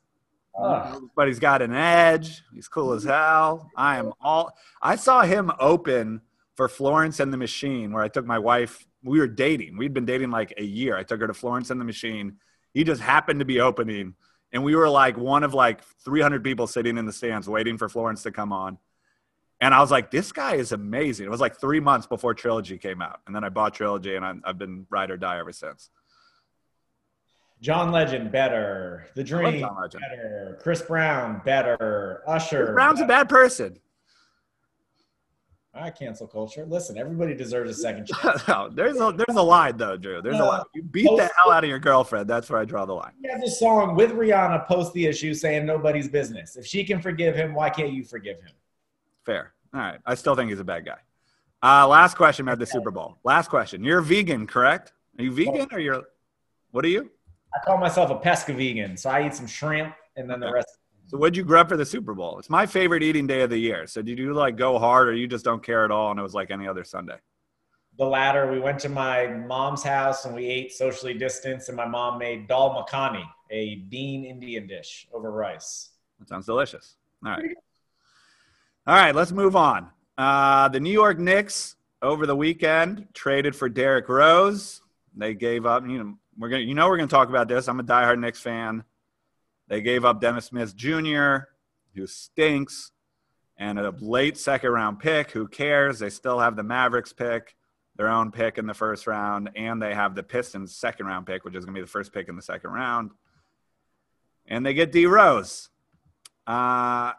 But 0.57 1.27
he's 1.27 1.39
got 1.39 1.61
an 1.61 1.73
edge. 1.73 2.43
He's 2.53 2.67
cool 2.67 2.93
as 2.93 3.03
hell. 3.03 3.69
I 3.75 3.97
am 3.97 4.13
all. 4.21 4.57
I 4.81 4.95
saw 4.95 5.23
him 5.23 5.51
open 5.59 6.21
for 6.55 6.69
Florence 6.69 7.19
and 7.19 7.33
the 7.33 7.37
Machine, 7.37 7.91
where 7.91 8.03
I 8.03 8.07
took 8.07 8.25
my 8.25 8.39
wife. 8.39 8.85
We 9.03 9.19
were 9.19 9.27
dating. 9.27 9.77
We'd 9.77 9.93
been 9.93 10.05
dating 10.05 10.31
like 10.31 10.53
a 10.57 10.63
year. 10.63 10.97
I 10.97 11.03
took 11.03 11.19
her 11.19 11.27
to 11.27 11.33
Florence 11.33 11.69
and 11.69 11.79
the 11.79 11.85
Machine. 11.85 12.37
He 12.73 12.83
just 12.83 13.01
happened 13.01 13.39
to 13.39 13.45
be 13.45 13.59
opening, 13.59 14.15
and 14.51 14.63
we 14.63 14.75
were 14.75 14.89
like 14.89 15.17
one 15.17 15.43
of 15.43 15.53
like 15.53 15.83
300 16.03 16.43
people 16.43 16.67
sitting 16.67 16.97
in 16.97 17.05
the 17.05 17.13
stands 17.13 17.47
waiting 17.47 17.77
for 17.77 17.89
Florence 17.89 18.23
to 18.23 18.31
come 18.31 18.53
on. 18.53 18.77
And 19.61 19.73
I 19.73 19.79
was 19.79 19.91
like, 19.91 20.11
this 20.11 20.31
guy 20.31 20.55
is 20.55 20.71
amazing. 20.71 21.25
It 21.25 21.29
was 21.29 21.39
like 21.39 21.59
three 21.59 21.79
months 21.79 22.07
before 22.07 22.33
Trilogy 22.33 22.77
came 22.77 23.01
out. 23.01 23.21
And 23.25 23.35
then 23.35 23.43
I 23.43 23.49
bought 23.49 23.73
Trilogy 23.73 24.15
and 24.15 24.25
i 24.25 24.33
have 24.45 24.57
been 24.57 24.85
ride 24.89 25.11
or 25.11 25.17
die 25.17 25.39
ever 25.39 25.53
since. 25.53 25.89
John 27.61 27.91
Legend, 27.91 28.31
better. 28.31 29.07
The 29.15 29.23
Dream, 29.23 29.61
better. 29.61 30.57
Chris 30.61 30.81
Brown, 30.81 31.41
better. 31.45 32.21
Usher. 32.27 32.65
Chris 32.65 32.73
Brown's 32.73 32.99
better. 32.99 33.05
a 33.05 33.07
bad 33.07 33.29
person. 33.29 33.79
All 35.73 35.81
right, 35.81 35.93
cancel 35.93 36.25
culture. 36.25 36.65
Listen, 36.65 36.97
everybody 36.97 37.33
deserves 37.33 37.69
a 37.69 37.73
second 37.73 38.07
chance. 38.23 38.47
no, 38.47 38.69
there's 38.69 38.95
a 38.97 39.11
there's 39.11 39.37
a 39.37 39.41
line 39.41 39.75
though, 39.75 39.97
Drew. 39.97 40.21
There's 40.21 40.37
no, 40.37 40.45
a 40.45 40.47
line. 40.47 40.63
You 40.73 40.83
beat 40.83 41.03
the 41.03 41.29
hell 41.37 41.51
out 41.51 41.65
of 41.65 41.69
your 41.69 41.79
girlfriend. 41.79 42.29
That's 42.29 42.49
where 42.49 42.61
I 42.61 42.65
draw 42.65 42.85
the 42.85 42.93
line. 42.93 43.11
He 43.21 43.29
has 43.29 43.43
a 43.43 43.51
song 43.53 43.95
with 43.95 44.11
Rihanna 44.11 44.67
post 44.67 44.93
the 44.93 45.05
issue 45.05 45.33
saying 45.33 45.65
nobody's 45.65 46.07
business. 46.07 46.55
If 46.55 46.65
she 46.65 46.85
can 46.85 47.01
forgive 47.01 47.35
him, 47.35 47.53
why 47.53 47.69
can't 47.69 47.91
you 47.91 48.05
forgive 48.05 48.37
him? 48.37 48.51
Fair. 49.25 49.53
All 49.73 49.81
right. 49.81 49.99
I 50.05 50.15
still 50.15 50.35
think 50.35 50.49
he's 50.49 50.61
a 50.61 50.63
bad 50.63 50.85
guy. 50.85 50.99
Uh, 51.61 51.85
last 51.87 52.15
question 52.15 52.47
about 52.47 52.59
the 52.59 52.65
Super 52.65 52.91
Bowl. 52.91 53.17
Last 53.25 53.49
question. 53.49 53.83
You're 53.83 53.99
vegan, 54.01 54.47
correct? 54.47 54.93
Are 55.19 55.23
you 55.23 55.31
vegan 55.31 55.67
or 55.73 55.79
you're 55.79 56.03
what 56.71 56.85
are 56.85 56.89
you? 56.89 57.09
I 57.55 57.65
call 57.65 57.77
myself 57.77 58.11
a 58.11 58.15
pesca 58.15 58.53
vegan, 58.53 58.97
so 58.97 59.09
I 59.09 59.25
eat 59.25 59.33
some 59.33 59.47
shrimp 59.47 59.95
and 60.17 60.29
then 60.29 60.43
okay. 60.43 60.47
the 60.47 60.53
rest 60.53 60.77
so 61.07 61.17
what'd 61.17 61.37
you 61.37 61.43
grab 61.43 61.69
for 61.69 61.77
the 61.77 61.85
Super 61.85 62.15
Bowl? 62.15 62.39
It's 62.39 62.49
my 62.49 62.65
favorite 62.65 63.03
eating 63.03 63.27
day 63.27 63.41
of 63.41 63.51
the 63.51 63.57
year. 63.57 63.85
So 63.85 64.01
did 64.01 64.17
you 64.17 64.33
like 64.33 64.57
go 64.57 64.79
hard 64.79 65.07
or 65.07 65.13
you 65.13 65.27
just 65.27 65.45
don't 65.45 65.63
care 65.63 65.85
at 65.85 65.91
all 65.91 66.09
and 66.09 66.19
it 66.19 66.23
was 66.23 66.33
like 66.33 66.49
any 66.49 66.67
other 66.67 66.83
Sunday? 66.83 67.17
The 67.97 68.05
latter. 68.05 68.51
We 68.51 68.59
went 68.59 68.79
to 68.79 68.89
my 68.89 69.27
mom's 69.27 69.83
house 69.83 70.25
and 70.25 70.35
we 70.35 70.47
ate 70.47 70.73
socially 70.73 71.13
distanced 71.13 71.69
and 71.69 71.77
my 71.77 71.85
mom 71.85 72.17
made 72.17 72.47
dal 72.47 72.71
makhani, 72.71 73.23
a 73.51 73.75
bean 73.75 74.25
Indian 74.25 74.65
dish 74.65 75.07
over 75.13 75.31
rice. 75.31 75.91
That 76.19 76.27
sounds 76.27 76.47
delicious. 76.47 76.95
All 77.23 77.31
right. 77.31 77.55
All 78.87 78.95
right, 78.95 79.15
let's 79.15 79.31
move 79.31 79.55
on. 79.55 79.89
Uh, 80.17 80.69
the 80.69 80.79
New 80.79 80.91
York 80.91 81.19
Knicks 81.19 81.75
over 82.01 82.25
the 82.25 82.35
weekend 82.35 83.07
traded 83.13 83.55
for 83.55 83.69
Derrick 83.69 84.09
Rose. 84.09 84.81
They 85.15 85.33
gave 85.33 85.65
up, 85.65 85.83
you 85.87 86.03
know, 86.03 86.17
we're 86.37 86.49
gonna 86.49 86.63
you 86.63 86.73
know 86.73 86.87
we're 86.87 86.97
gonna 86.97 87.07
talk 87.07 87.29
about 87.29 87.47
this. 87.47 87.67
I'm 87.67 87.79
a 87.79 87.83
diehard 87.83 88.19
Knicks 88.19 88.41
fan. 88.41 88.83
They 89.67 89.81
gave 89.81 90.05
up 90.05 90.21
Dennis 90.21 90.45
Smith 90.45 90.75
Jr., 90.75 91.47
who 91.95 92.05
stinks, 92.05 92.91
and 93.57 93.79
a 93.79 93.93
late 93.99 94.37
second 94.37 94.71
round 94.71 94.99
pick. 94.99 95.31
Who 95.31 95.47
cares? 95.47 95.99
They 95.99 96.09
still 96.09 96.39
have 96.39 96.55
the 96.55 96.63
Mavericks 96.63 97.13
pick, 97.13 97.55
their 97.95 98.09
own 98.09 98.31
pick 98.31 98.57
in 98.57 98.67
the 98.67 98.73
first 98.73 99.07
round, 99.07 99.51
and 99.55 99.81
they 99.81 99.93
have 99.93 100.15
the 100.15 100.23
Pistons 100.23 100.75
second 100.75 101.07
round 101.07 101.25
pick, 101.25 101.43
which 101.45 101.55
is 101.55 101.65
to 101.65 101.71
be 101.71 101.81
the 101.81 101.87
first 101.87 102.13
pick 102.13 102.27
in 102.27 102.35
the 102.35 102.41
second 102.41 102.71
round. 102.71 103.11
And 104.47 104.65
they 104.65 104.73
get 104.73 104.91
D 104.91 105.05
Rose. 105.05 105.69
Uh, 106.45 107.13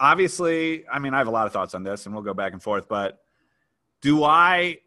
obviously, 0.00 0.88
I 0.88 0.98
mean, 0.98 1.12
I 1.12 1.18
have 1.18 1.26
a 1.26 1.32
lot 1.32 1.46
of 1.46 1.52
thoughts 1.52 1.74
on 1.74 1.82
this, 1.82 2.06
and 2.06 2.14
we'll 2.14 2.24
go 2.24 2.34
back 2.34 2.52
and 2.52 2.62
forth, 2.62 2.88
but 2.88 3.20
do 4.00 4.24
I 4.24 4.78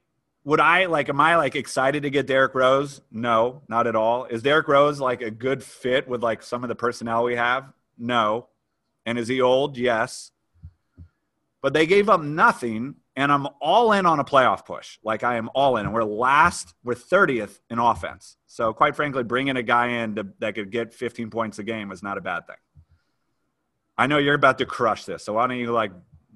would 0.44 0.60
I 0.60 0.86
like 0.86 1.10
am 1.10 1.22
I 1.22 1.36
like 1.36 1.56
excited 1.56 2.04
to 2.04 2.10
get 2.10 2.28
Derrick 2.28 2.56
Rose? 2.56 3.02
No, 3.12 3.62
not 3.68 3.88
at 3.88 3.96
all. 3.96 4.26
Is 4.26 4.42
Derrick 4.42 4.68
Rose 4.68 5.00
like 5.00 5.22
a 5.22 5.32
good 5.32 5.64
fit 5.64 6.08
with 6.08 6.24
like 6.24 6.42
some 6.42 6.64
of 6.64 6.68
the 6.68 6.76
personnel 6.76 7.24
we 7.24 7.36
have? 7.36 7.72
No. 7.98 8.48
And 9.06 9.20
is 9.20 9.28
he 9.28 9.42
old? 9.42 9.78
Yes. 9.78 10.32
But 11.62 11.74
they 11.74 11.86
gave 11.86 12.10
up 12.10 12.22
nothing 12.22 12.96
and 13.16 13.32
I'm 13.32 13.48
all 13.60 13.92
in 13.92 14.06
on 14.06 14.20
a 14.20 14.24
playoff 14.24 14.66
push. 14.66 14.98
Like 15.04 15.24
I 15.24 15.36
am 15.36 15.50
all 15.54 15.78
in 15.78 15.86
and 15.86 15.94
we're 15.94 16.04
last, 16.04 16.74
we're 16.84 16.96
30th 16.96 17.60
in 17.70 17.78
offense. 17.78 18.38
So 18.48 18.74
quite 18.74 18.96
frankly, 18.96 19.24
bringing 19.24 19.58
a 19.58 19.64
guy 19.64 19.88
in 19.88 20.16
to, 20.16 20.28
that 20.40 20.56
could 20.56 20.72
get 20.72 20.94
15 20.94 21.30
points 21.30 21.60
a 21.60 21.64
game 21.64 21.92
is 21.92 22.02
not 22.02 22.18
a 22.18 22.22
bad 22.22 22.48
thing. 22.48 22.56
I 23.98 24.08
know 24.08 24.18
you're 24.18 24.34
about 24.34 24.58
to 24.58 24.66
crush 24.66 25.06
this. 25.06 25.24
So 25.24 25.34
why 25.34 25.46
don't 25.46 25.58
you 25.58 25.72
like 25.72 25.92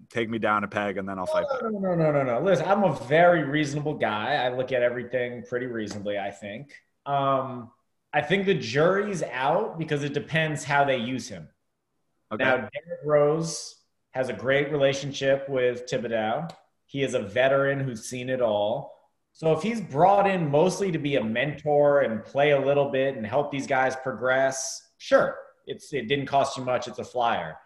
take 0.10 0.30
me 0.30 0.38
down 0.38 0.64
a 0.64 0.68
peg 0.68 0.98
and 0.98 1.08
then 1.08 1.20
I'll 1.20 1.26
fight. 1.26 1.46
No, 1.62 1.70
no, 1.70 1.80
no, 1.80 1.96
no, 1.96 2.12
no, 2.12 2.24
no. 2.24 2.40
Listen, 2.40 2.68
I'm 2.68 2.84
a 2.84 2.94
very 3.06 3.44
reasonable 3.44 3.96
guy. 3.96 4.36
I 4.36 4.50
look 4.50 4.72
at 4.72 4.82
everything 4.82 5.44
pretty 5.44 5.66
reasonably, 5.66 6.18
I 6.18 6.32
think. 6.32 6.74
Um, 7.06 7.72
I 8.14 8.22
think 8.22 8.46
the 8.46 8.54
jury's 8.54 9.24
out 9.24 9.78
because 9.78 10.04
it 10.04 10.14
depends 10.14 10.64
how 10.64 10.86
they 10.86 10.98
use 10.98 11.28
him. 11.28 11.50
Okay. 12.32 12.44
Now, 12.44 12.56
Derrick 12.56 13.02
Rose 13.04 13.76
has 14.12 14.30
a 14.30 14.34
great 14.34 14.72
relationship 14.72 15.48
with 15.50 15.86
Thibodeau. 15.86 16.50
He 16.86 17.04
is 17.04 17.14
a 17.14 17.20
veteran 17.20 17.80
who's 17.80 18.06
seen 18.06 18.30
it 18.30 18.42
all. 18.42 18.94
So 19.34 19.52
if 19.52 19.62
he's 19.62 19.82
brought 19.82 20.30
in 20.30 20.50
mostly 20.50 20.94
to 20.94 20.98
be 20.98 21.18
a 21.18 21.24
mentor 21.24 22.02
and 22.02 22.24
play 22.24 22.52
a 22.52 22.60
little 22.60 22.90
bit 22.90 23.18
and 23.18 23.28
help 23.28 23.52
these 23.52 23.68
guys 23.68 23.94
progress, 23.98 24.82
sure, 24.98 25.36
it's 25.68 25.92
it 25.92 26.08
didn't 26.08 26.28
cost 26.28 26.56
you 26.58 26.64
much. 26.64 26.88
It's 26.88 27.00
a 27.00 27.04
flyer. 27.04 27.58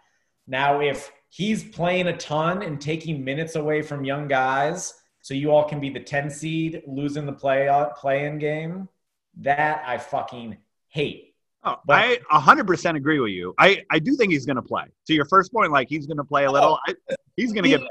Now, 0.48 0.82
if 0.82 1.12
he's 1.30 1.64
playing 1.64 2.08
a 2.08 2.18
ton 2.18 2.62
and 2.62 2.82
taking 2.82 3.24
minutes 3.24 3.56
away 3.56 3.82
from 3.82 4.04
young 4.04 4.28
guys 4.28 4.94
so 5.22 5.34
you 5.34 5.52
all 5.52 5.64
can 5.64 5.80
be 5.80 5.90
the 5.90 6.00
10 6.00 6.30
seed 6.30 6.82
losing 6.88 7.26
the 7.26 7.34
play 7.34 7.68
uh, 7.68 7.90
play-in 7.90 8.40
game. 8.40 8.90
That 9.38 9.84
i 9.86 9.98
fucking 9.98 10.58
hate. 10.88 11.36
Oh, 11.64 11.76
but, 11.86 11.98
i 11.98 12.40
100% 12.40 12.96
agree 12.96 13.20
with 13.20 13.32
you. 13.32 13.54
I, 13.58 13.84
I 13.92 14.00
do 14.00 14.16
think 14.16 14.32
he's 14.32 14.46
going 14.46 14.56
to 14.56 14.62
play. 14.62 14.86
To 15.08 15.14
your 15.14 15.26
first 15.26 15.54
point 15.54 15.72
like 15.72 15.88
he's 15.90 16.08
going 16.08 16.18
to 16.18 16.24
play 16.24 16.46
a 16.46 16.52
little. 16.52 16.80
I, 16.88 16.96
he's 17.36 17.52
going 17.52 17.64
to 17.64 17.70
get 17.70 17.82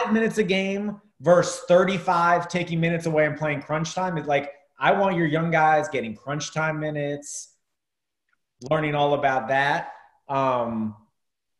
five 0.00 0.12
minutes 0.12 0.38
a 0.38 0.42
game 0.42 1.00
versus 1.20 1.62
35 1.68 2.48
taking 2.48 2.80
minutes 2.80 3.06
away 3.06 3.26
and 3.26 3.36
playing 3.36 3.62
crunch 3.62 3.94
time. 3.94 4.16
Is 4.18 4.26
like 4.26 4.52
i 4.78 4.92
want 4.92 5.16
your 5.16 5.26
young 5.26 5.50
guys 5.50 5.88
getting 5.88 6.14
crunch 6.14 6.52
time 6.52 6.78
minutes 6.78 7.56
learning 8.70 8.94
all 8.94 9.14
about 9.14 9.48
that. 9.48 9.92
Um, 10.28 10.96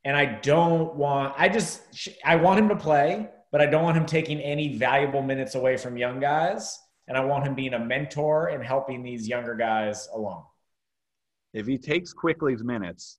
and 0.07 0.17
I 0.17 0.25
don't 0.25 0.95
want. 0.95 1.35
I 1.37 1.49
just 1.49 1.83
I 2.25 2.37
want 2.37 2.61
him 2.61 2.69
to 2.69 2.77
play, 2.77 3.29
but 3.51 3.61
I 3.61 3.67
don't 3.67 3.83
want 3.83 3.97
him 3.97 4.07
taking 4.07 4.41
any 4.41 4.79
valuable 4.79 5.21
minutes 5.21 5.57
away 5.57 5.77
from 5.77 5.97
young 5.99 6.21
guys, 6.21 6.79
and 7.09 7.19
I 7.19 7.25
want 7.25 7.45
him 7.45 7.57
being 7.57 7.75
a 7.75 7.79
mentor 7.79 8.47
and 8.47 8.65
helping 8.65 9.03
these 9.03 9.27
younger 9.27 9.57
guys 9.57 10.09
along. 10.15 10.45
If 11.53 11.67
he 11.67 11.77
takes 11.77 12.13
Quickley's 12.13 12.63
minutes, 12.63 13.19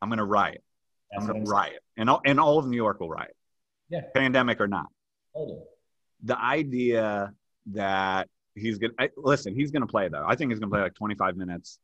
I'm 0.00 0.08
going 0.08 0.18
to 0.18 0.24
riot. 0.24 0.62
That's 1.10 1.24
I'm 1.24 1.32
going 1.32 1.44
to 1.44 1.50
riot, 1.50 1.80
and 1.96 2.08
all, 2.08 2.20
and 2.24 2.38
all 2.38 2.60
of 2.60 2.66
New 2.66 2.76
York 2.76 3.00
will 3.00 3.10
riot. 3.10 3.34
Yeah, 3.88 4.02
pandemic 4.14 4.60
or 4.60 4.68
not. 4.68 4.86
Totally. 5.36 5.62
The 6.22 6.40
idea 6.40 7.34
that 7.72 8.28
he's 8.54 8.78
going 8.78 8.92
to 8.96 9.10
listen, 9.16 9.56
he's 9.56 9.72
going 9.72 9.82
to 9.82 9.88
play 9.88 10.08
though. 10.08 10.24
I 10.24 10.36
think 10.36 10.52
he's 10.52 10.60
going 10.60 10.70
to 10.70 10.74
play 10.74 10.82
like 10.82 10.94
25 10.94 11.36
minutes 11.36 11.80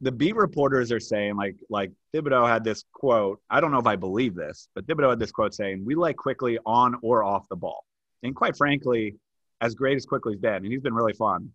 the 0.00 0.12
beat 0.12 0.34
reporters 0.34 0.90
are 0.92 1.00
saying 1.00 1.36
like 1.36 1.56
like 1.68 1.92
Thibodeau 2.14 2.48
had 2.48 2.64
this 2.64 2.84
quote. 2.92 3.40
I 3.50 3.60
don't 3.60 3.70
know 3.70 3.78
if 3.78 3.86
I 3.86 3.96
believe 3.96 4.34
this, 4.34 4.68
but 4.74 4.86
Thibodeau 4.86 5.10
had 5.10 5.18
this 5.18 5.30
quote 5.30 5.54
saying, 5.54 5.84
"We 5.84 5.94
like 5.94 6.16
Quickley 6.16 6.58
on 6.64 6.96
or 7.02 7.22
off 7.22 7.48
the 7.48 7.56
ball." 7.56 7.84
And 8.22 8.34
quite 8.34 8.56
frankly, 8.56 9.16
as 9.60 9.74
great 9.74 9.96
as 9.96 10.06
Quickley's 10.06 10.38
been, 10.38 10.56
and 10.56 10.66
he's 10.66 10.80
been 10.80 10.94
really 10.94 11.12
fun, 11.12 11.50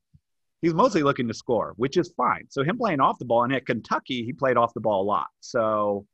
he's 0.62 0.74
mostly 0.74 1.04
looking 1.04 1.28
to 1.28 1.34
score, 1.34 1.74
which 1.78 1.98
is 1.98 2.14
fine. 2.16 2.46
So 2.50 2.64
him 2.64 2.78
playing 2.78 3.00
off 3.00 3.18
the 3.20 3.25
ball, 3.25 3.44
and 3.44 3.54
at 3.54 3.66
Kentucky, 3.66 4.24
he 4.24 4.34
played 4.34 4.58
off 4.58 4.74
the 4.74 4.82
ball 4.82 5.02
a 5.02 5.08
lot, 5.08 5.28
so 5.40 6.06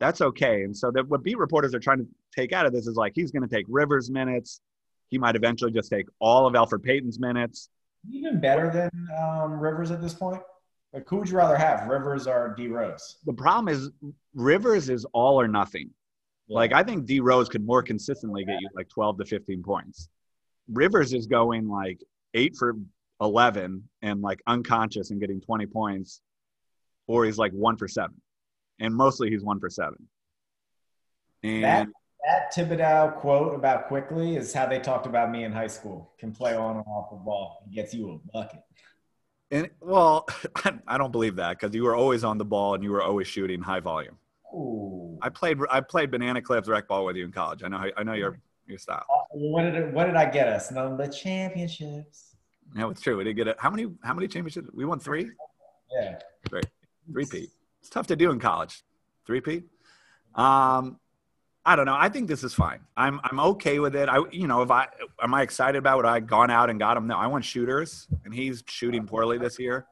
that's 0.00 0.20
okay. 0.20 0.62
And 0.62 0.76
so 0.76 0.90
that 0.92 1.08
what 1.08 1.22
beat 1.22 1.38
reporters 1.38 1.74
are 1.74 1.80
trying 1.80 1.98
to 1.98 2.06
take 2.34 2.52
out 2.52 2.66
of 2.66 2.72
this 2.72 2.86
is 2.86 2.96
like 2.96 3.12
he's 3.14 3.30
going 3.30 3.48
to 3.48 3.54
take 3.54 3.66
Rivers 3.68 4.10
minutes. 4.10 4.60
He 5.10 5.18
might 5.18 5.36
eventually 5.36 5.72
just 5.72 5.90
take 5.90 6.06
all 6.18 6.46
of 6.46 6.54
Elfrid 6.54 6.82
Payton's 6.82 7.18
minutes. 7.18 7.70
Even 8.10 8.40
better 8.40 8.70
than 8.70 8.90
um, 9.18 9.58
Rivers 9.58 9.90
at 9.90 10.00
this 10.02 10.14
point. 10.14 10.42
Like, 10.92 11.08
who 11.08 11.18
would 11.18 11.28
you 11.28 11.36
rather 11.36 11.56
have, 11.56 11.86
Rivers 11.88 12.26
or 12.26 12.54
D 12.56 12.68
Rose? 12.68 13.18
The 13.26 13.32
problem 13.32 13.68
is 13.68 13.90
Rivers 14.34 14.88
is 14.88 15.04
all 15.12 15.40
or 15.40 15.48
nothing. 15.48 15.90
Yeah. 16.48 16.56
Like 16.56 16.72
I 16.72 16.82
think 16.82 17.04
D 17.04 17.20
Rose 17.20 17.48
could 17.48 17.64
more 17.64 17.82
consistently 17.82 18.44
get 18.44 18.60
you 18.60 18.68
like 18.74 18.88
12 18.88 19.18
to 19.18 19.24
15 19.26 19.62
points. 19.62 20.08
Rivers 20.72 21.12
is 21.12 21.26
going 21.26 21.68
like 21.68 22.02
eight 22.34 22.56
for 22.56 22.74
11 23.20 23.88
and 24.02 24.22
like 24.22 24.40
unconscious 24.46 25.10
and 25.10 25.20
getting 25.20 25.40
20 25.40 25.66
points, 25.66 26.20
or 27.06 27.24
he's 27.24 27.38
like 27.38 27.52
one 27.52 27.76
for 27.76 27.88
seven, 27.88 28.20
and 28.80 28.94
mostly 28.94 29.28
he's 29.30 29.42
one 29.42 29.60
for 29.60 29.68
seven. 29.68 30.08
And 31.42 31.64
that, 31.64 31.88
that 32.26 32.54
Thibodeau 32.54 33.16
quote 33.16 33.54
about 33.54 33.88
Quickley 33.88 34.36
is 34.36 34.52
how 34.52 34.66
they 34.66 34.78
talked 34.78 35.06
about 35.06 35.30
me 35.30 35.44
in 35.44 35.52
high 35.52 35.66
school. 35.66 36.12
Can 36.18 36.32
play 36.32 36.54
on 36.54 36.76
and 36.76 36.84
off 36.86 37.10
the 37.10 37.16
ball. 37.16 37.62
He 37.68 37.74
gets 37.74 37.94
you 37.94 38.10
a 38.10 38.32
bucket. 38.32 38.60
And 39.50 39.70
well, 39.80 40.26
I 40.86 40.98
don't 40.98 41.12
believe 41.12 41.36
that 41.36 41.58
because 41.58 41.74
you 41.74 41.84
were 41.84 41.96
always 41.96 42.24
on 42.24 42.38
the 42.38 42.44
ball 42.44 42.74
and 42.74 42.84
you 42.84 42.90
were 42.90 43.02
always 43.02 43.26
shooting 43.26 43.60
high 43.60 43.80
volume. 43.80 44.16
Ooh. 44.54 45.18
I 45.22 45.28
played 45.28 45.58
I 45.70 45.80
played 45.80 46.10
banana 46.10 46.40
clips 46.40 46.68
rec 46.68 46.88
ball 46.88 47.04
with 47.04 47.16
you 47.16 47.24
in 47.24 47.32
college. 47.32 47.62
I 47.62 47.68
know 47.68 47.90
I 47.96 48.02
know 48.02 48.14
your 48.14 48.38
your 48.66 48.78
style. 48.78 49.04
What 49.30 49.62
did 49.62 49.74
it, 49.74 49.92
what 49.92 50.06
did 50.06 50.16
I 50.16 50.26
get 50.26 50.48
us? 50.48 50.70
None 50.70 50.96
but 50.96 51.08
championships. 51.08 52.36
Yeah, 52.76 52.90
it's 52.90 53.00
true. 53.00 53.16
We 53.16 53.24
did 53.24 53.36
get 53.36 53.48
it. 53.48 53.56
How 53.58 53.70
many 53.70 53.86
how 54.02 54.14
many 54.14 54.28
championships? 54.28 54.68
We 54.74 54.84
won 54.84 55.00
three. 55.00 55.30
Yeah. 55.90 56.18
Great. 56.48 56.66
Three 57.10 57.26
P. 57.26 57.48
It's 57.80 57.90
tough 57.90 58.06
to 58.08 58.16
do 58.16 58.30
in 58.30 58.38
college. 58.38 58.82
Three 59.26 59.40
P. 59.40 59.62
Um, 60.34 60.98
I 61.64 61.76
don't 61.76 61.86
know. 61.86 61.96
I 61.98 62.08
think 62.08 62.28
this 62.28 62.44
is 62.44 62.54
fine. 62.54 62.80
I'm 62.96 63.20
I'm 63.24 63.38
okay 63.40 63.78
with 63.78 63.94
it. 63.94 64.08
I 64.08 64.20
you 64.30 64.46
know 64.46 64.62
if 64.62 64.70
I 64.70 64.86
am 65.22 65.34
I 65.34 65.42
excited 65.42 65.76
about 65.78 65.96
what 65.96 66.06
I 66.06 66.20
gone 66.20 66.50
out 66.50 66.70
and 66.70 66.78
got 66.78 66.96
him? 66.96 67.06
No, 67.06 67.16
I 67.16 67.26
want 67.26 67.44
shooters, 67.44 68.08
and 68.24 68.32
he's 68.32 68.62
shooting 68.66 69.06
poorly 69.06 69.38
this 69.38 69.58
year. 69.58 69.86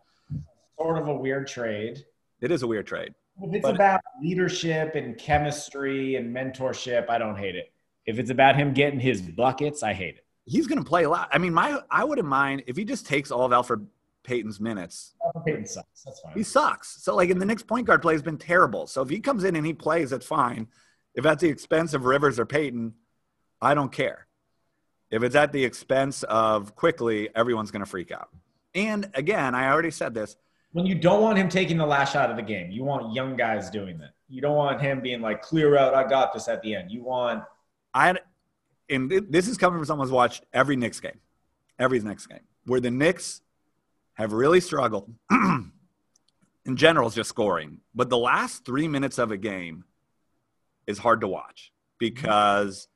sort 0.79 0.99
of 0.99 1.09
a 1.09 1.15
weird 1.15 1.47
trade. 1.47 2.05
It 2.41 2.51
is 2.51 2.63
a 2.63 2.67
weird 2.67 2.87
trade. 2.87 3.15
If 3.43 3.55
it's 3.55 3.63
But- 3.63 3.75
about 3.77 4.01
leadership 4.23 4.95
and 4.95 5.17
chemistry 5.19 6.17
and 6.17 6.35
mentorship, 6.35 7.09
I 7.11 7.19
don't 7.19 7.37
hate 7.37 7.57
it. 7.57 7.73
If 8.07 8.19
it's 8.19 8.31
about 8.31 8.57
him 8.57 8.73
getting 8.73 9.01
his 9.01 9.21
buckets, 9.23 9.83
I 9.83 9.93
hate 9.95 10.17
it. 10.17 10.25
He's 10.45 10.67
going 10.67 10.79
to 10.83 10.85
play 10.89 11.05
a 11.05 11.11
lot. 11.11 11.29
I 11.33 11.39
mean, 11.39 11.53
my 11.53 11.81
I 11.91 12.05
wouldn't 12.05 12.29
mind 12.29 12.63
if 12.67 12.77
he 12.77 12.85
just 12.85 13.07
takes 13.07 13.31
all 13.31 13.45
of 13.45 13.53
Elfrid 13.53 13.85
Payton's 14.23 14.61
minutes. 14.61 15.15
Elfrid 15.27 15.45
Payton 15.45 15.67
sucks. 15.67 16.03
That's 16.05 16.21
fine. 16.21 16.33
He 16.35 16.43
sucks. 16.43 17.03
So 17.03 17.15
like 17.17 17.31
in 17.31 17.39
the 17.39 17.45
Knicks 17.47 17.63
point 17.63 17.87
guard 17.87 18.01
play 18.01 18.15
has 18.15 18.23
been 18.23 18.39
terrible. 18.39 18.87
So 18.87 19.03
if 19.03 19.09
he 19.11 19.19
comes 19.19 19.45
in 19.45 19.57
and 19.57 19.67
he 19.67 19.73
plays, 19.75 20.11
that's 20.11 20.27
fine. 20.27 20.69
If 21.17 21.25
at 21.27 21.41
the 21.41 21.49
expense 21.49 21.95
of 21.95 22.05
Rivers 22.05 22.39
or 22.39 22.47
Payton, 22.47 22.95
I 23.61 23.75
don't 23.75 23.91
care. 23.91 24.27
If 25.11 25.23
it's 25.23 25.35
at 25.35 25.51
the 25.51 25.65
expense 25.65 26.23
of 26.25 26.77
Quickley, 26.77 27.31
everyone's 27.35 27.71
going 27.71 27.85
to 27.85 27.91
freak 27.91 28.13
out. 28.13 28.29
And 28.75 29.11
again, 29.15 29.55
I 29.55 29.71
already 29.71 29.91
said 29.91 30.13
this. 30.15 30.37
when 30.73 30.85
you 30.85 30.95
don't 30.95 31.23
want 31.23 31.39
him 31.39 31.49
taking 31.49 31.79
the 31.79 31.87
last 31.87 32.13
shot 32.13 32.31
of 32.31 32.37
the 32.37 32.43
game, 32.43 32.71
you 32.71 32.85
want 32.85 33.15
young 33.15 33.35
guys 33.35 33.71
doing 33.71 33.97
that. 33.99 34.11
You 34.29 34.43
don't 34.43 34.57
want 34.57 34.81
him 34.81 35.01
being 35.01 35.23
like, 35.23 35.41
clear 35.41 35.79
out, 35.79 35.95
I 35.95 36.07
got 36.07 36.35
this 36.35 36.49
at 36.49 36.61
the 36.63 36.75
end. 36.75 36.91
You 36.91 37.03
want 37.03 37.45
I 37.95 38.15
and 38.91 39.11
this 39.31 39.49
is 39.49 39.57
coming 39.57 39.79
from 39.79 39.87
someone 39.87 40.07
who's 40.07 40.13
watched 40.13 40.45
every 40.53 40.77
Knicks 40.77 41.01
game, 41.01 41.19
every 41.79 41.99
Knicks 42.01 42.27
game, 42.27 42.41
where 42.67 42.79
the 42.79 42.91
Knicks 42.91 43.41
have 44.15 44.33
really 44.33 44.61
struggled. 44.61 45.11
in 45.31 46.77
general, 46.77 47.09
is 47.09 47.15
just 47.15 47.31
scoring, 47.31 47.79
but 47.95 48.11
the 48.11 48.19
last 48.19 48.65
three 48.65 48.87
minutes 48.87 49.19
of 49.19 49.31
a 49.31 49.37
game 49.37 49.85
is 50.87 50.99
hard 50.99 51.21
to 51.23 51.29
watch 51.29 51.73
because 51.99 52.89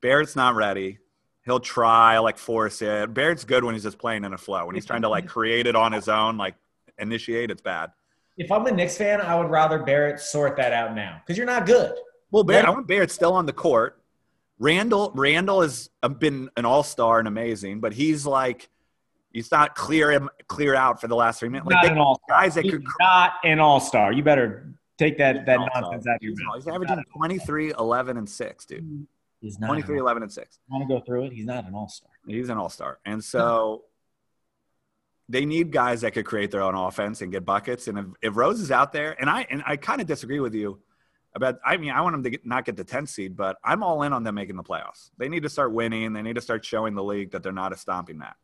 Barrett's 0.00 0.36
not 0.36 0.54
ready. 0.54 0.98
He'll 1.44 1.60
try 1.60 2.18
like 2.18 2.38
force 2.38 2.82
it. 2.82 3.14
Barrett's 3.14 3.44
good 3.44 3.62
when 3.64 3.74
he's 3.74 3.84
just 3.84 3.98
playing 3.98 4.24
in 4.24 4.32
a 4.32 4.38
flow. 4.38 4.66
When 4.66 4.74
he's 4.74 4.86
trying 4.86 5.02
to 5.02 5.08
like 5.08 5.26
create 5.28 5.66
it 5.66 5.76
on 5.76 5.92
his 5.92 6.08
own, 6.08 6.36
like 6.36 6.56
initiate, 6.98 7.50
it's 7.50 7.62
bad. 7.62 7.92
if 8.36 8.50
I'm 8.50 8.66
a 8.66 8.72
Knicks 8.72 8.96
fan, 8.96 9.20
I 9.20 9.36
would 9.36 9.48
rather 9.50 9.78
Barrett 9.78 10.18
sort 10.20 10.56
that 10.56 10.72
out 10.72 10.94
now 10.94 11.20
because 11.24 11.36
you're 11.38 11.46
not 11.46 11.64
good. 11.66 11.94
Well, 12.32 12.42
Barrett, 12.42 12.66
I 12.66 12.70
want 12.70 12.88
Barrett 12.88 13.10
still 13.12 13.32
on 13.32 13.46
the 13.46 13.52
court. 13.52 14.02
Randle, 14.58 15.12
Randle 15.14 15.60
has 15.62 15.90
uh, 16.02 16.08
been 16.08 16.50
an 16.56 16.64
all 16.64 16.82
star 16.82 17.18
and 17.18 17.28
amazing, 17.28 17.78
but 17.80 17.92
he's 17.92 18.26
like, 18.26 18.68
he's 19.30 19.52
not 19.52 19.74
clear 19.74 20.10
him 20.10 20.28
clear 20.48 20.74
out 20.74 21.00
for 21.00 21.08
the 21.08 21.14
last 21.14 21.38
three 21.40 21.48
minutes. 21.50 21.66
Like 21.66 21.74
not 21.76 21.84
they, 21.84 21.90
an 21.92 21.98
all 21.98 22.20
star. 22.24 22.40
guys 22.40 22.54
that 22.54 22.64
He's 22.64 22.72
could- 22.72 22.84
not 22.98 23.34
an 23.44 23.60
all 23.60 23.78
star. 23.80 24.12
You 24.12 24.22
better 24.22 24.72
take 24.98 25.18
that 25.18 25.46
that 25.46 25.58
all-star. 25.58 25.82
nonsense 25.82 26.06
out 26.06 26.16
of 26.16 26.22
your 26.22 26.32
he's, 26.32 26.40
mouth. 26.40 26.56
he's 26.56 26.68
averaging 26.68 27.04
23, 27.16 27.72
11, 27.78 28.16
and 28.16 28.28
six, 28.28 28.64
dude. 28.64 29.06
He's 29.40 29.58
not. 29.58 29.68
23, 29.68 29.98
11, 29.98 30.22
and 30.22 30.32
six. 30.32 30.58
I 30.70 30.76
Want 30.76 30.88
to 30.88 30.94
go 30.94 31.00
through 31.00 31.24
it? 31.24 31.32
He's 31.32 31.46
not 31.46 31.66
an 31.66 31.74
all 31.74 31.88
star. 31.88 32.10
He's 32.26 32.48
an 32.48 32.58
all 32.58 32.68
star, 32.68 32.98
and 33.04 33.22
so 33.22 33.84
they 35.28 35.44
need 35.44 35.72
guys 35.72 36.02
that 36.02 36.12
could 36.12 36.24
create 36.24 36.50
their 36.50 36.62
own 36.62 36.74
offense 36.74 37.20
and 37.20 37.32
get 37.32 37.44
buckets. 37.44 37.88
And 37.88 37.98
if, 37.98 38.06
if 38.22 38.36
Rose 38.36 38.60
is 38.60 38.70
out 38.70 38.92
there, 38.92 39.16
and 39.20 39.28
I 39.28 39.46
and 39.50 39.62
I 39.66 39.76
kind 39.76 40.00
of 40.00 40.06
disagree 40.06 40.40
with 40.40 40.54
you 40.54 40.80
about. 41.34 41.58
I 41.64 41.76
mean, 41.76 41.90
I 41.90 42.00
want 42.00 42.14
them 42.14 42.22
to 42.24 42.30
get, 42.30 42.46
not 42.46 42.64
get 42.64 42.76
the 42.76 42.84
10th 42.84 43.08
seed, 43.08 43.36
but 43.36 43.56
I'm 43.64 43.82
all 43.82 44.02
in 44.02 44.12
on 44.12 44.22
them 44.22 44.34
making 44.34 44.56
the 44.56 44.64
playoffs. 44.64 45.10
They 45.18 45.28
need 45.28 45.42
to 45.42 45.48
start 45.48 45.72
winning. 45.72 46.12
They 46.12 46.22
need 46.22 46.36
to 46.36 46.40
start 46.40 46.64
showing 46.64 46.94
the 46.94 47.04
league 47.04 47.32
that 47.32 47.42
they're 47.42 47.52
not 47.52 47.72
a 47.72 47.76
stomping 47.76 48.18
mat. 48.18 48.36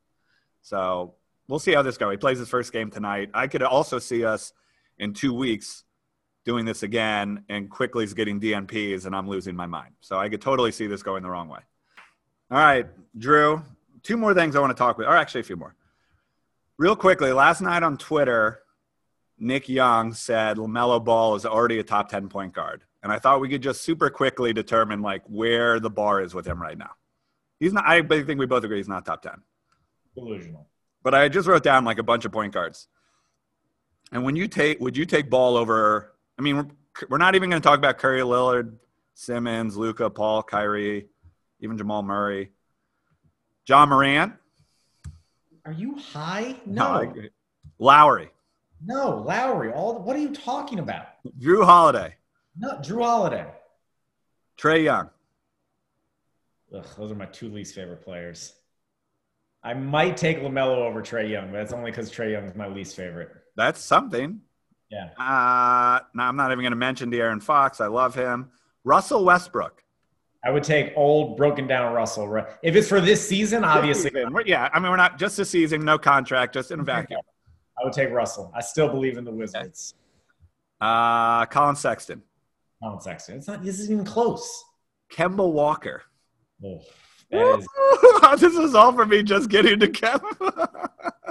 So 0.60 1.14
we'll 1.48 1.58
see 1.58 1.72
how 1.72 1.82
this 1.82 1.96
goes. 1.96 2.12
He 2.12 2.16
plays 2.16 2.38
his 2.38 2.48
first 2.48 2.72
game 2.72 2.90
tonight. 2.90 3.30
I 3.34 3.48
could 3.48 3.62
also 3.62 3.98
see 3.98 4.24
us 4.24 4.52
in 4.98 5.14
two 5.14 5.34
weeks 5.34 5.84
doing 6.44 6.64
this 6.64 6.82
again, 6.82 7.44
and 7.48 7.70
Quickley 7.70 8.04
is 8.04 8.14
getting 8.14 8.40
DNPs, 8.40 9.06
and 9.06 9.14
I'm 9.14 9.28
losing 9.28 9.54
my 9.54 9.66
mind. 9.66 9.94
So 10.00 10.18
I 10.18 10.28
could 10.28 10.40
totally 10.40 10.72
see 10.72 10.86
this 10.86 11.02
going 11.02 11.22
the 11.22 11.30
wrong 11.30 11.48
way. 11.48 11.60
All 12.50 12.58
right, 12.58 12.86
Drew. 13.16 13.62
Two 14.02 14.16
more 14.16 14.34
things 14.34 14.56
I 14.56 14.60
want 14.60 14.76
to 14.76 14.78
talk 14.78 14.98
with, 14.98 15.06
or 15.06 15.16
actually 15.16 15.42
a 15.42 15.44
few 15.44 15.56
more. 15.56 15.76
Real 16.78 16.96
quickly, 16.96 17.32
last 17.32 17.60
night 17.60 17.82
on 17.84 17.96
Twitter, 17.96 18.62
Nick 19.38 19.68
Young 19.68 20.12
said 20.12 20.56
LaMelo 20.56 21.04
Ball 21.04 21.34
is 21.36 21.46
already 21.46 21.78
a 21.78 21.84
top 21.84 22.08
10 22.08 22.28
point 22.28 22.52
guard. 22.52 22.84
And 23.02 23.12
I 23.12 23.18
thought 23.18 23.40
we 23.40 23.48
could 23.48 23.62
just 23.62 23.82
super 23.82 24.10
quickly 24.10 24.52
determine 24.52 25.02
like 25.02 25.22
where 25.26 25.80
the 25.80 25.90
bar 25.90 26.20
is 26.20 26.34
with 26.34 26.46
him 26.46 26.62
right 26.62 26.78
now. 26.78 26.90
He's 27.58 27.72
not, 27.72 27.84
I 27.86 28.02
think 28.02 28.38
we 28.38 28.46
both 28.46 28.64
agree 28.64 28.76
he's 28.76 28.88
not 28.88 29.04
top 29.04 29.22
10. 29.22 29.32
Delusional. 30.14 30.68
But 31.02 31.14
I 31.14 31.28
just 31.28 31.48
wrote 31.48 31.64
down 31.64 31.84
like 31.84 31.98
a 31.98 32.02
bunch 32.04 32.24
of 32.24 32.32
point 32.32 32.52
guards. 32.52 32.88
And 34.12 34.24
when 34.24 34.36
you 34.36 34.46
take, 34.46 34.78
would 34.80 34.96
you 34.96 35.04
take 35.04 35.30
Ball 35.30 35.56
over? 35.56 36.11
I 36.38 36.42
mean, 36.42 36.56
we're, 36.56 36.66
we're 37.10 37.18
not 37.18 37.34
even 37.34 37.50
going 37.50 37.60
to 37.60 37.66
talk 37.66 37.78
about 37.78 37.98
Curry, 37.98 38.20
Lillard, 38.20 38.74
Simmons, 39.14 39.76
Luka, 39.76 40.10
Paul, 40.10 40.42
Kyrie, 40.42 41.06
even 41.60 41.78
Jamal 41.78 42.02
Murray, 42.02 42.50
Ja 43.66 43.86
Morant. 43.86 44.34
Are 45.64 45.72
you 45.72 45.96
high? 45.96 46.56
No. 46.66 47.12
Lowry, 47.78 48.30
no, 48.84 49.22
Lowry. 49.26 49.72
All 49.72 50.02
what 50.02 50.16
are 50.16 50.20
you 50.20 50.32
talking 50.32 50.78
about? 50.78 51.06
Jrue 51.38 51.64
Holiday, 51.64 52.16
No, 52.56 52.78
Jrue 52.78 53.02
Holiday. 53.02 53.46
Trae 54.58 54.84
Young. 54.84 55.10
Ugh, 56.74 56.86
those 56.96 57.10
are 57.12 57.16
my 57.16 57.26
two 57.26 57.48
least 57.48 57.74
favorite 57.74 58.02
players. 58.04 58.54
I 59.62 59.74
might 59.74 60.16
take 60.16 60.40
LaMelo 60.40 60.78
over 60.78 61.02
Trae 61.02 61.28
Young, 61.28 61.46
but 61.46 61.58
that's 61.58 61.72
only 61.72 61.90
because 61.90 62.10
Trae 62.10 62.32
Young 62.32 62.44
is 62.44 62.54
my 62.54 62.66
least 62.66 62.96
favorite. 62.96 63.30
That's 63.56 63.80
something. 63.80 64.40
Yeah, 64.92 65.08
Uh, 65.18 66.00
now 66.14 66.28
I'm 66.28 66.36
not 66.36 66.52
even 66.52 66.60
going 66.62 66.72
to 66.72 66.76
mention 66.76 67.10
De'Aaron 67.10 67.42
Fox. 67.42 67.80
I 67.80 67.86
love 67.86 68.14
him. 68.14 68.50
Russell 68.84 69.24
Westbrook. 69.24 69.82
I 70.44 70.50
would 70.50 70.64
take 70.64 70.92
old, 70.96 71.38
broken 71.38 71.66
down 71.66 71.94
Russell. 71.94 72.28
Right? 72.28 72.46
If 72.62 72.76
it's 72.76 72.88
for 72.88 73.00
this 73.00 73.26
season, 73.26 73.64
obviously, 73.64 74.10
yeah. 74.44 74.68
I 74.72 74.80
mean, 74.80 74.90
we're 74.90 74.96
not 74.96 75.18
just 75.18 75.38
a 75.38 75.44
season, 75.46 75.82
no 75.84 75.96
contract, 75.98 76.52
just 76.52 76.72
in 76.72 76.80
a 76.80 76.82
vacuum. 76.82 77.20
I 77.80 77.84
would 77.84 77.94
take 77.94 78.10
Russell. 78.10 78.52
I 78.54 78.60
still 78.60 78.88
believe 78.88 79.16
in 79.16 79.24
the 79.24 79.30
Wizards. 79.30 79.94
Uh, 80.80 81.46
Collin 81.46 81.76
Sexton, 81.76 82.22
Collin 82.82 83.00
Sexton. 83.00 83.36
It's 83.36 83.46
not. 83.46 83.64
This 83.64 83.78
isn't 83.78 83.92
even 83.92 84.04
close. 84.04 84.64
Kemba 85.10 85.50
Walker. 85.50 86.02
Is. 86.62 86.84
this 88.40 88.56
is 88.56 88.74
all 88.74 88.92
for 88.92 89.06
me 89.06 89.22
just 89.22 89.48
getting 89.48 89.78
to 89.80 89.86
Kemba. 89.88 90.90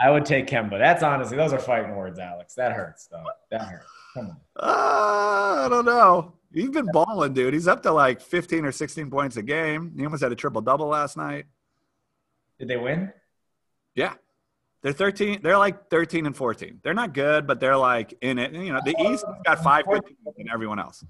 I 0.00 0.10
would 0.10 0.24
take 0.24 0.46
Kemba. 0.46 0.78
That's 0.78 1.02
honestly, 1.02 1.36
those 1.36 1.52
are 1.52 1.58
fighting 1.58 1.94
words, 1.94 2.18
Alex. 2.18 2.54
That 2.54 2.72
hurts, 2.72 3.06
though. 3.06 3.24
That 3.50 3.62
hurts. 3.62 3.86
Come 4.14 4.26
on. 4.28 4.36
uh, 4.56 5.66
I 5.66 5.68
don't 5.68 5.84
know. 5.84 6.32
He's 6.52 6.70
been 6.70 6.88
balling, 6.92 7.32
dude. 7.34 7.54
He's 7.54 7.68
up 7.68 7.82
to 7.82 7.92
like 7.92 8.20
15 8.20 8.64
or 8.64 8.72
16 8.72 9.10
points 9.10 9.36
a 9.36 9.42
game. 9.42 9.92
He 9.96 10.04
almost 10.04 10.22
had 10.22 10.32
a 10.32 10.36
triple 10.36 10.62
double 10.62 10.86
last 10.86 11.16
night. 11.16 11.44
Did 12.58 12.68
they 12.68 12.76
win? 12.76 13.12
Yeah. 13.94 14.14
They're 14.82 14.92
13. 14.92 15.40
They're 15.42 15.58
like 15.58 15.90
13 15.90 16.26
and 16.26 16.36
14. 16.36 16.80
They're 16.82 16.94
not 16.94 17.12
good, 17.12 17.46
but 17.46 17.60
they're 17.60 17.76
like 17.76 18.14
in 18.22 18.38
it. 18.38 18.52
You 18.52 18.72
know, 18.72 18.80
the 18.84 18.96
East 18.98 19.24
has 19.26 19.36
got 19.44 19.62
five 19.62 19.84
good 19.86 20.04
teams 20.06 20.18
than 20.36 20.48
everyone 20.52 20.78
else. 20.78 21.04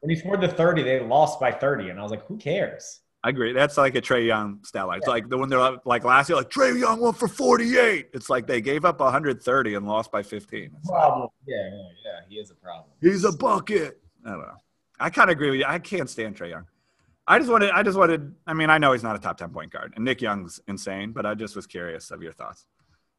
When 0.00 0.10
he 0.10 0.16
scored 0.16 0.42
the 0.42 0.48
30, 0.48 0.82
they 0.82 1.00
lost 1.00 1.40
by 1.40 1.50
30. 1.50 1.88
And 1.88 1.98
I 1.98 2.02
was 2.02 2.10
like, 2.10 2.24
who 2.26 2.36
cares? 2.36 3.00
I 3.24 3.30
agree. 3.30 3.54
That's 3.54 3.78
like 3.78 3.94
a 3.94 4.02
Trae 4.02 4.26
Young 4.26 4.62
stat 4.64 4.86
line. 4.86 4.98
It's 4.98 5.06
like 5.06 5.30
the 5.30 5.38
one 5.38 5.48
they're 5.48 5.78
like 5.86 6.04
last 6.04 6.28
year, 6.28 6.36
like 6.36 6.50
Trae 6.50 6.78
Young 6.78 7.00
went 7.00 7.16
for 7.16 7.26
48. 7.26 8.10
It's 8.12 8.28
like 8.28 8.46
they 8.46 8.60
gave 8.60 8.84
up 8.84 9.00
130 9.00 9.74
and 9.74 9.86
lost 9.86 10.12
by 10.12 10.22
15. 10.22 10.64
It's 10.64 10.90
like, 10.90 11.00
Problem. 11.00 11.30
Yeah, 11.46 11.56
yeah, 11.56 11.88
yeah. 12.04 12.20
He 12.28 12.34
is 12.34 12.50
a 12.50 12.54
problem. 12.54 12.90
He's 13.00 13.24
a 13.24 13.32
bucket. 13.32 13.98
I 14.26 14.30
don't 14.32 14.40
know. 14.40 14.56
I 15.00 15.08
kind 15.08 15.30
of 15.30 15.32
agree 15.32 15.50
with 15.50 15.60
you. 15.60 15.64
I 15.66 15.78
can't 15.78 16.10
stand 16.10 16.36
Trae 16.36 16.50
Young. 16.50 16.66
I 17.26 17.38
just 17.38 17.50
wanted. 17.50 17.70
I 17.70 17.82
just 17.82 17.96
wanted. 17.96 18.34
I 18.46 18.52
mean, 18.52 18.68
I 18.68 18.76
know 18.76 18.92
he's 18.92 19.02
not 19.02 19.16
a 19.16 19.18
top 19.18 19.38
10 19.38 19.48
point 19.48 19.72
guard, 19.72 19.94
and 19.96 20.04
Nick 20.04 20.20
Young's 20.20 20.60
insane, 20.68 21.12
but 21.12 21.24
I 21.24 21.34
just 21.34 21.56
was 21.56 21.66
curious 21.66 22.10
of 22.10 22.22
your 22.22 22.32
thoughts. 22.32 22.66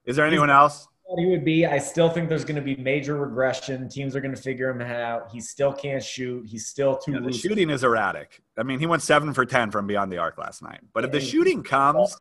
Is 0.06 0.18
there 0.18 0.28
anyone 0.28 0.52
else? 0.52 0.88
What 1.06 1.20
he 1.20 1.28
would 1.28 1.46
be, 1.46 1.68
I 1.68 1.78
still 1.78 2.10
think 2.10 2.30
there's 2.30 2.44
going 2.44 2.56
to 2.56 2.64
be 2.64 2.76
major 2.78 3.16
regression. 3.16 3.88
Teams 3.88 4.16
are 4.16 4.22
going 4.22 4.34
to 4.34 4.42
figure 4.42 4.72
him 4.72 4.82
out. 4.82 5.30
He 5.32 5.40
still 5.40 5.72
can't 5.72 6.04
shoot. 6.04 6.48
He's 6.48 6.66
still 6.66 6.98
too 6.98 7.14
Yeah, 7.14 7.20
the 7.20 7.32
shooting 7.32 7.70
is 7.70 7.84
erratic. 7.84 8.42
I 8.58 8.64
mean, 8.64 8.80
he 8.80 8.88
went 8.88 9.04
seven 9.04 9.32
for 9.32 9.46
10 9.46 9.70
from 9.70 9.86
beyond 9.86 10.12
the 10.12 10.18
arc 10.18 10.40
last 10.40 10.64
night. 10.64 10.80
But 10.94 11.06
if 11.06 11.12
the 11.12 11.22
shooting 11.22 11.62
comes, 11.62 12.18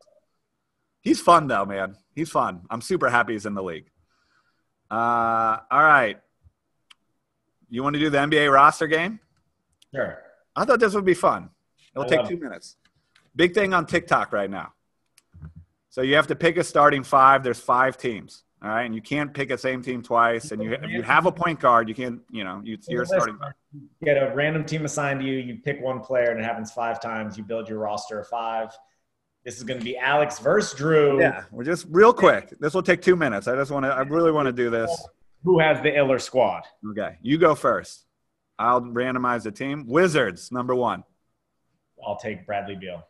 he's 1.00 1.18
fun, 1.18 1.46
though, 1.46 1.64
man. 1.64 1.96
He's 2.14 2.28
fun. 2.28 2.66
I'm 2.68 2.82
super 2.82 3.08
happy 3.08 3.32
he's 3.32 3.46
in 3.46 3.54
the 3.54 3.62
league. 3.62 3.90
Uh, 4.90 5.60
all 5.70 5.82
right. 5.82 6.20
You 7.70 7.82
want 7.82 7.94
to 7.94 8.00
do 8.00 8.10
the 8.10 8.18
NBA 8.18 8.52
roster 8.52 8.86
game? 8.86 9.18
Sure. 9.94 10.18
I 10.54 10.66
thought 10.66 10.78
this 10.78 10.94
would 10.94 11.06
be 11.06 11.14
fun. 11.14 11.48
It'll 11.96 12.04
I 12.04 12.16
take 12.16 12.28
two 12.28 12.36
minutes. 12.36 12.76
Big 13.34 13.54
thing 13.54 13.72
on 13.72 13.86
TikTok 13.86 14.30
right 14.32 14.50
now. 14.50 14.74
So 15.88 16.02
you 16.02 16.16
have 16.16 16.26
to 16.26 16.36
pick 16.36 16.56
a 16.58 16.64
starting 16.64 17.02
five. 17.02 17.42
There's 17.42 17.58
five 17.60 17.96
teams. 17.96 18.44
All 18.64 18.70
right. 18.70 18.84
And 18.84 18.94
you 18.94 19.02
can't 19.02 19.34
pick 19.34 19.50
a 19.50 19.58
same 19.58 19.82
team 19.82 20.02
twice. 20.02 20.50
And 20.50 20.62
you, 20.62 20.72
if 20.72 20.88
you 20.88 21.02
have 21.02 21.26
a 21.26 21.32
point 21.32 21.60
guard, 21.60 21.86
you 21.86 21.94
can't, 21.94 22.22
you 22.30 22.44
know, 22.44 22.62
you, 22.64 22.78
you're 22.88 23.04
starting. 23.04 23.38
You 23.74 23.82
get 24.02 24.16
a 24.16 24.34
random 24.34 24.64
team 24.64 24.86
assigned 24.86 25.20
to 25.20 25.26
you. 25.26 25.34
You 25.34 25.58
pick 25.62 25.82
one 25.82 26.00
player, 26.00 26.30
and 26.30 26.40
it 26.40 26.44
happens 26.44 26.72
five 26.72 26.98
times. 26.98 27.36
You 27.36 27.44
build 27.44 27.68
your 27.68 27.78
roster 27.78 28.20
of 28.20 28.26
five. 28.26 28.70
This 29.44 29.58
is 29.58 29.64
going 29.64 29.78
to 29.78 29.84
be 29.84 29.98
Alex 29.98 30.38
versus 30.38 30.72
Drew. 30.78 31.20
Yeah, 31.20 31.44
we're 31.50 31.64
just 31.64 31.84
real 31.90 32.14
quick. 32.14 32.54
This 32.58 32.72
will 32.72 32.82
take 32.82 33.02
two 33.02 33.16
minutes. 33.16 33.46
I 33.46 33.54
just 33.54 33.70
want 33.70 33.84
to. 33.84 33.90
I 33.90 34.00
really 34.00 34.32
want 34.32 34.46
to 34.46 34.52
do 34.52 34.70
this. 34.70 34.90
Who 35.42 35.58
has 35.58 35.82
the 35.82 35.94
iller 35.94 36.18
squad? 36.18 36.62
Okay, 36.92 37.18
you 37.20 37.36
go 37.36 37.54
first. 37.54 38.06
I'll 38.58 38.80
randomize 38.80 39.42
the 39.42 39.52
team. 39.52 39.84
Wizards 39.86 40.50
number 40.50 40.74
one. 40.74 41.04
I'll 42.02 42.16
take 42.16 42.46
Bradley 42.46 42.76
Beal. 42.76 43.06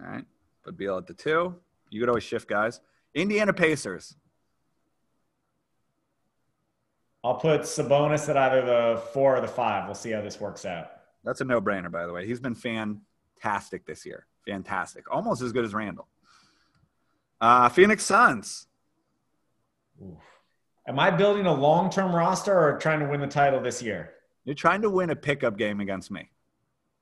All 0.00 0.06
right, 0.08 0.24
put 0.64 0.76
Beal 0.76 0.98
at 0.98 1.06
the 1.06 1.14
two. 1.14 1.54
You 1.90 2.00
could 2.00 2.08
always 2.08 2.24
shift 2.24 2.48
guys. 2.48 2.80
Indiana 3.14 3.52
Pacers. 3.52 4.16
I'll 7.22 7.34
put 7.34 7.62
Sabonis 7.62 8.28
at 8.28 8.36
either 8.36 8.62
the 8.64 9.02
four 9.12 9.36
or 9.36 9.40
the 9.40 9.48
five. 9.48 9.86
We'll 9.86 9.94
see 9.94 10.10
how 10.10 10.22
this 10.22 10.40
works 10.40 10.64
out. 10.64 10.90
That's 11.22 11.40
a 11.40 11.44
no-brainer, 11.44 11.90
by 11.90 12.06
the 12.06 12.12
way. 12.12 12.26
He's 12.26 12.40
been 12.40 12.54
fantastic 12.54 13.84
this 13.84 14.06
year. 14.06 14.26
Fantastic, 14.46 15.04
almost 15.12 15.42
as 15.42 15.52
good 15.52 15.64
as 15.64 15.74
Randle. 15.74 16.08
Uh, 17.40 17.68
Phoenix 17.68 18.04
Suns. 18.04 18.66
Oof. 20.02 20.16
Am 20.88 20.98
I 20.98 21.10
building 21.10 21.46
a 21.46 21.54
long-term 21.54 22.14
roster 22.14 22.58
or 22.58 22.78
trying 22.78 23.00
to 23.00 23.06
win 23.06 23.20
the 23.20 23.26
title 23.26 23.60
this 23.60 23.82
year? 23.82 24.14
You're 24.44 24.54
trying 24.54 24.82
to 24.82 24.90
win 24.90 25.10
a 25.10 25.16
pickup 25.16 25.58
game 25.58 25.80
against 25.80 26.10
me. 26.10 26.30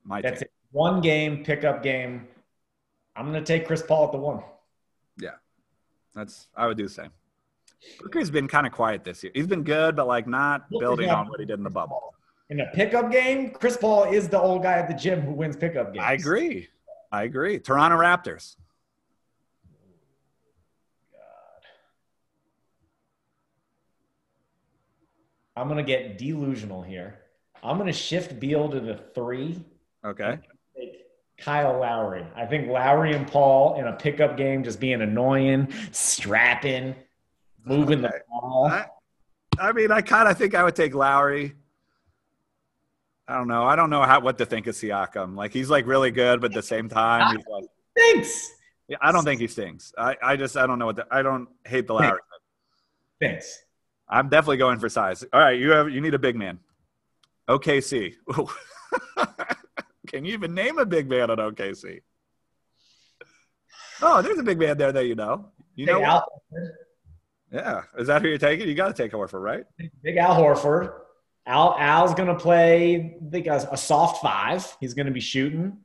My 0.04 0.20
That's 0.20 0.42
it. 0.42 0.52
One 0.72 1.00
game, 1.00 1.44
pickup 1.44 1.82
game. 1.82 2.26
I'm 3.16 3.30
going 3.30 3.42
to 3.42 3.46
take 3.46 3.66
Chris 3.66 3.82
Paul 3.82 4.06
at 4.06 4.12
the 4.12 4.18
one. 4.18 4.42
Yeah, 5.16 5.36
that's 6.14 6.48
I 6.56 6.66
would 6.66 6.76
do 6.76 6.82
the 6.82 6.92
same. 6.92 7.10
Booker's 8.00 8.30
been 8.30 8.48
kind 8.48 8.66
of 8.66 8.72
quiet 8.72 9.04
this 9.04 9.22
year. 9.22 9.32
He's 9.34 9.46
been 9.46 9.62
good, 9.62 9.96
but 9.96 10.06
like 10.06 10.26
not 10.26 10.68
building 10.70 11.10
on 11.10 11.28
what 11.28 11.40
he 11.40 11.46
did 11.46 11.58
in 11.58 11.64
the 11.64 11.70
bubble. 11.70 12.14
In 12.50 12.60
a 12.60 12.66
pickup 12.72 13.12
game, 13.12 13.50
Chris 13.50 13.76
Paul 13.76 14.04
is 14.04 14.28
the 14.28 14.40
old 14.40 14.62
guy 14.62 14.74
at 14.74 14.88
the 14.88 14.94
gym 14.94 15.20
who 15.20 15.32
wins 15.32 15.56
pickup 15.56 15.92
games. 15.92 16.04
I 16.06 16.14
agree. 16.14 16.68
I 17.12 17.24
agree. 17.24 17.58
Toronto 17.58 17.98
Raptors. 17.98 18.56
God. 21.12 21.20
I'm 25.56 25.68
gonna 25.68 25.82
get 25.82 26.18
delusional 26.18 26.82
here. 26.82 27.18
I'm 27.62 27.76
gonna 27.76 27.92
shift 27.92 28.40
Beal 28.40 28.68
to 28.70 28.80
the 28.80 28.94
three. 29.14 29.62
Okay. 30.04 30.38
Kyle 31.38 31.78
Lowry. 31.78 32.26
I 32.34 32.46
think 32.46 32.68
Lowry 32.68 33.14
and 33.14 33.26
Paul 33.26 33.78
in 33.78 33.86
a 33.86 33.92
pickup 33.92 34.36
game 34.36 34.64
just 34.64 34.80
being 34.80 35.02
annoying, 35.02 35.72
strapping, 35.92 36.96
moving 37.64 38.04
okay. 38.04 38.16
the 38.16 38.24
ball. 38.28 38.66
I, 38.66 38.86
I 39.58 39.72
mean, 39.72 39.90
I 39.90 40.00
kind 40.00 40.28
of 40.28 40.38
think 40.38 40.54
I 40.54 40.62
would 40.64 40.76
take 40.76 40.94
Lowry. 40.94 41.54
I 43.26 43.36
don't 43.36 43.48
know. 43.48 43.64
I 43.64 43.76
don't 43.76 43.90
know 43.90 44.02
how 44.02 44.20
what 44.20 44.38
to 44.38 44.46
think 44.46 44.66
of 44.66 44.74
Siakam. 44.74 45.36
Like 45.36 45.52
he's 45.52 45.68
like 45.68 45.86
really 45.86 46.10
good, 46.10 46.40
but 46.40 46.52
at 46.52 46.54
the 46.54 46.62
same 46.62 46.88
time, 46.88 47.36
he's 47.36 47.46
like 47.46 47.64
thanks. 47.96 48.50
Yeah, 48.88 48.96
I 49.02 49.12
don't 49.12 49.24
think 49.24 49.40
he 49.40 49.46
stinks. 49.46 49.92
I, 49.98 50.16
I 50.22 50.36
just 50.36 50.56
I 50.56 50.66
don't 50.66 50.78
know 50.78 50.86
what 50.86 50.96
the, 50.96 51.06
I 51.10 51.22
don't 51.22 51.48
hate 51.66 51.86
the 51.86 51.92
Lowry. 51.94 52.20
Thanks. 53.20 53.64
I'm 54.08 54.30
definitely 54.30 54.56
going 54.56 54.78
for 54.78 54.88
size. 54.88 55.24
All 55.32 55.40
right, 55.40 55.58
you 55.58 55.70
have 55.70 55.90
you 55.90 56.00
need 56.00 56.14
a 56.14 56.18
big 56.18 56.36
man. 56.36 56.58
OKC. 57.48 58.14
Can 60.06 60.24
you 60.24 60.32
even 60.32 60.54
name 60.54 60.78
a 60.78 60.86
big 60.86 61.08
man 61.08 61.30
on 61.30 61.36
OKC? 61.36 62.00
Oh, 64.00 64.22
there's 64.22 64.38
a 64.38 64.42
big 64.42 64.58
man 64.58 64.78
there 64.78 64.92
that 64.92 65.06
you 65.06 65.14
know. 65.14 65.50
You 65.74 65.86
big 65.86 66.00
know. 66.00 66.22
Yeah, 67.52 67.82
is 67.98 68.06
that 68.08 68.22
who 68.22 68.28
you're 68.28 68.38
taking? 68.38 68.68
You 68.68 68.74
got 68.74 68.94
to 68.94 69.02
take 69.02 69.12
Horford, 69.12 69.42
right? 69.42 69.64
Big 70.02 70.16
Al 70.16 70.36
Horford. 70.36 70.92
Al 71.46 71.74
Al's 71.78 72.14
going 72.14 72.28
to 72.28 72.34
play 72.34 73.18
I 73.26 73.30
think 73.30 73.46
a, 73.46 73.68
a 73.72 73.76
soft 73.76 74.20
five. 74.22 74.76
He's 74.80 74.94
going 74.94 75.06
to 75.06 75.12
be 75.12 75.20
shooting. 75.20 75.78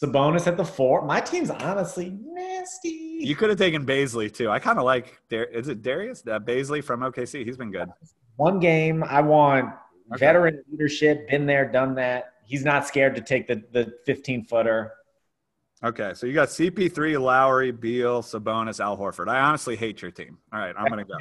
Sabonis 0.00 0.48
at 0.48 0.56
the 0.56 0.64
four. 0.64 1.02
My 1.02 1.20
team's 1.20 1.50
honestly 1.50 2.18
nasty. 2.20 3.18
You 3.20 3.36
could 3.36 3.48
have 3.48 3.58
taken 3.58 3.86
Bazley 3.86 4.32
too. 4.32 4.50
I 4.50 4.58
kind 4.58 4.78
of 4.78 4.84
like. 4.84 5.20
Is 5.30 5.68
it 5.68 5.82
Darius? 5.82 6.24
Uh, 6.26 6.40
Bazley 6.40 6.82
from 6.82 7.00
OKC. 7.00 7.44
He's 7.44 7.56
been 7.56 7.70
good. 7.70 7.88
One 8.36 8.58
game. 8.58 9.04
I 9.04 9.20
want 9.20 9.66
okay. 10.12 10.18
veteran 10.18 10.64
leadership. 10.70 11.28
Been 11.28 11.46
there, 11.46 11.70
done 11.70 11.94
that. 11.94 12.32
He's 12.44 12.64
not 12.64 12.88
scared 12.88 13.14
to 13.14 13.20
take 13.20 13.46
the 13.46 13.62
the 13.70 13.94
15 14.04 14.46
footer. 14.46 14.92
Okay, 15.84 16.12
so 16.14 16.26
you 16.26 16.32
got 16.32 16.48
CP3, 16.48 17.20
Lowry, 17.20 17.70
Beal, 17.70 18.22
Sabonis, 18.22 18.80
Al 18.80 18.96
Horford. 18.96 19.28
I 19.28 19.40
honestly 19.40 19.76
hate 19.76 20.00
your 20.00 20.10
team. 20.10 20.38
All 20.50 20.58
right, 20.58 20.74
I'm 20.78 20.88
gonna 20.88 21.04
go. 21.04 21.14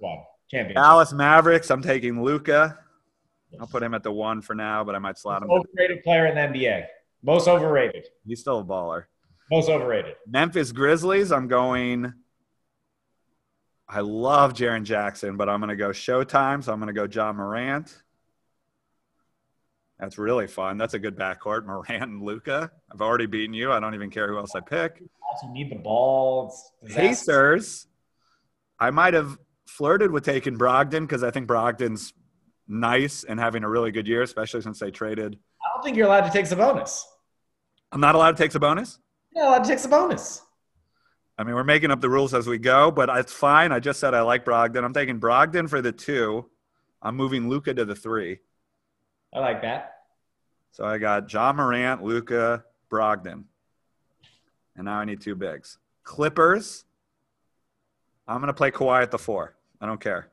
Wow, 0.00 0.26
champion. 0.50 0.74
Dallas 0.74 1.14
Mavericks. 1.14 1.70
I'm 1.70 1.82
taking 1.82 2.22
Luka. 2.22 2.78
I'll 3.58 3.66
put 3.66 3.82
him 3.82 3.94
at 3.94 4.02
the 4.02 4.12
one 4.12 4.42
for 4.42 4.54
now, 4.54 4.84
but 4.84 4.94
I 4.94 4.98
might 4.98 5.18
slot 5.18 5.42
him. 5.42 5.50
Overrated 5.50 6.02
player 6.04 6.26
in 6.26 6.34
the 6.34 6.58
NBA. 6.58 6.84
Most 7.22 7.48
overrated. 7.48 8.06
He's 8.26 8.40
still 8.40 8.60
a 8.60 8.64
baller. 8.64 9.04
Most 9.50 9.68
overrated. 9.68 10.16
Memphis 10.26 10.72
Grizzlies. 10.72 11.32
I'm 11.32 11.48
going. 11.48 12.12
I 13.88 14.00
love 14.00 14.54
Jaren 14.54 14.84
Jackson, 14.84 15.36
but 15.36 15.48
I'm 15.48 15.60
going 15.60 15.68
to 15.68 15.76
go 15.76 15.90
Showtime. 15.90 16.64
So 16.64 16.72
I'm 16.72 16.80
going 16.80 16.94
to 16.94 16.98
go 16.98 17.06
Ja 17.06 17.32
Morant. 17.32 18.02
That's 20.02 20.18
really 20.18 20.48
fun. 20.48 20.78
That's 20.78 20.94
a 20.94 20.98
good 20.98 21.16
backcourt. 21.16 21.64
Morant 21.64 22.02
and 22.02 22.22
Luka. 22.22 22.72
I've 22.92 23.00
already 23.00 23.26
beaten 23.26 23.54
you. 23.54 23.70
I 23.70 23.78
don't 23.78 23.94
even 23.94 24.10
care 24.10 24.26
who 24.26 24.36
else 24.36 24.52
I 24.52 24.58
pick. 24.58 25.00
Also 25.30 25.46
need 25.46 25.70
the 25.70 25.76
ball. 25.76 26.52
Pacers. 26.88 27.86
I 28.80 28.90
might 28.90 29.14
have 29.14 29.38
flirted 29.68 30.10
with 30.10 30.24
taking 30.24 30.58
Brogdon 30.58 31.02
because 31.02 31.22
I 31.22 31.30
think 31.30 31.46
Brogdon's 31.46 32.14
nice 32.66 33.22
and 33.22 33.38
having 33.38 33.62
a 33.62 33.68
really 33.68 33.92
good 33.92 34.08
year, 34.08 34.22
especially 34.22 34.60
since 34.62 34.80
they 34.80 34.90
traded. 34.90 35.38
I 35.64 35.72
don't 35.72 35.84
think 35.84 35.96
you're 35.96 36.06
allowed 36.06 36.26
to 36.26 36.32
take 36.32 36.46
Sabonis. 36.46 37.00
I'm 37.92 38.00
not 38.00 38.16
allowed 38.16 38.36
to 38.36 38.42
take 38.42 38.50
Sabonis? 38.50 38.98
You're 39.32 39.44
allowed 39.44 39.62
to 39.62 39.68
take 39.68 39.78
Sabonis. 39.78 40.40
I 41.38 41.44
mean, 41.44 41.54
we're 41.54 41.62
making 41.62 41.92
up 41.92 42.00
the 42.00 42.10
rules 42.10 42.34
as 42.34 42.48
we 42.48 42.58
go, 42.58 42.90
but 42.90 43.08
it's 43.08 43.32
fine. 43.32 43.70
I 43.70 43.78
just 43.78 44.00
said 44.00 44.14
I 44.14 44.22
like 44.22 44.44
Brogdon. 44.44 44.82
I'm 44.82 44.92
taking 44.92 45.20
Brogdon 45.20 45.70
for 45.70 45.80
the 45.80 45.92
two. 45.92 46.50
I'm 47.00 47.14
moving 47.14 47.48
Luka 47.48 47.72
to 47.72 47.84
the 47.84 47.94
three. 47.94 48.40
I 49.32 49.38
like 49.38 49.62
that. 49.62 49.91
So 50.72 50.86
I 50.86 50.98
got 50.98 51.30
Ja 51.30 51.52
Morant, 51.52 52.02
Luka, 52.02 52.64
Brogdon. 52.90 53.44
And 54.74 54.86
now 54.86 54.98
I 54.98 55.04
need 55.04 55.20
two 55.20 55.34
bigs. 55.34 55.78
Clippers. 56.02 56.84
I'm 58.26 58.38
going 58.38 58.48
to 58.48 58.54
play 58.54 58.70
Kawhi 58.70 59.02
at 59.02 59.10
the 59.10 59.18
four. 59.18 59.54
I 59.80 59.86
don't 59.86 60.00
care. 60.00 60.30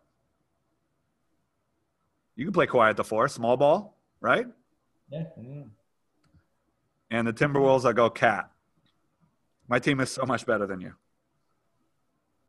You 2.37 2.45
can 2.45 2.53
play 2.53 2.67
Kawhi 2.67 2.89
at 2.89 2.97
the 2.97 3.03
four, 3.03 3.27
small 3.27 3.57
ball, 3.57 3.97
right? 4.21 4.47
Yeah. 5.11 5.23
yeah. 5.41 5.63
And 7.11 7.27
the 7.27 7.33
Timberwolves, 7.33 7.83
I 7.83 7.91
go 7.91 8.09
KAT. 8.09 8.49
My 9.67 9.79
team 9.79 9.99
is 9.99 10.09
so 10.09 10.25
much 10.25 10.45
better 10.45 10.65
than 10.65 10.79
you. 10.79 10.93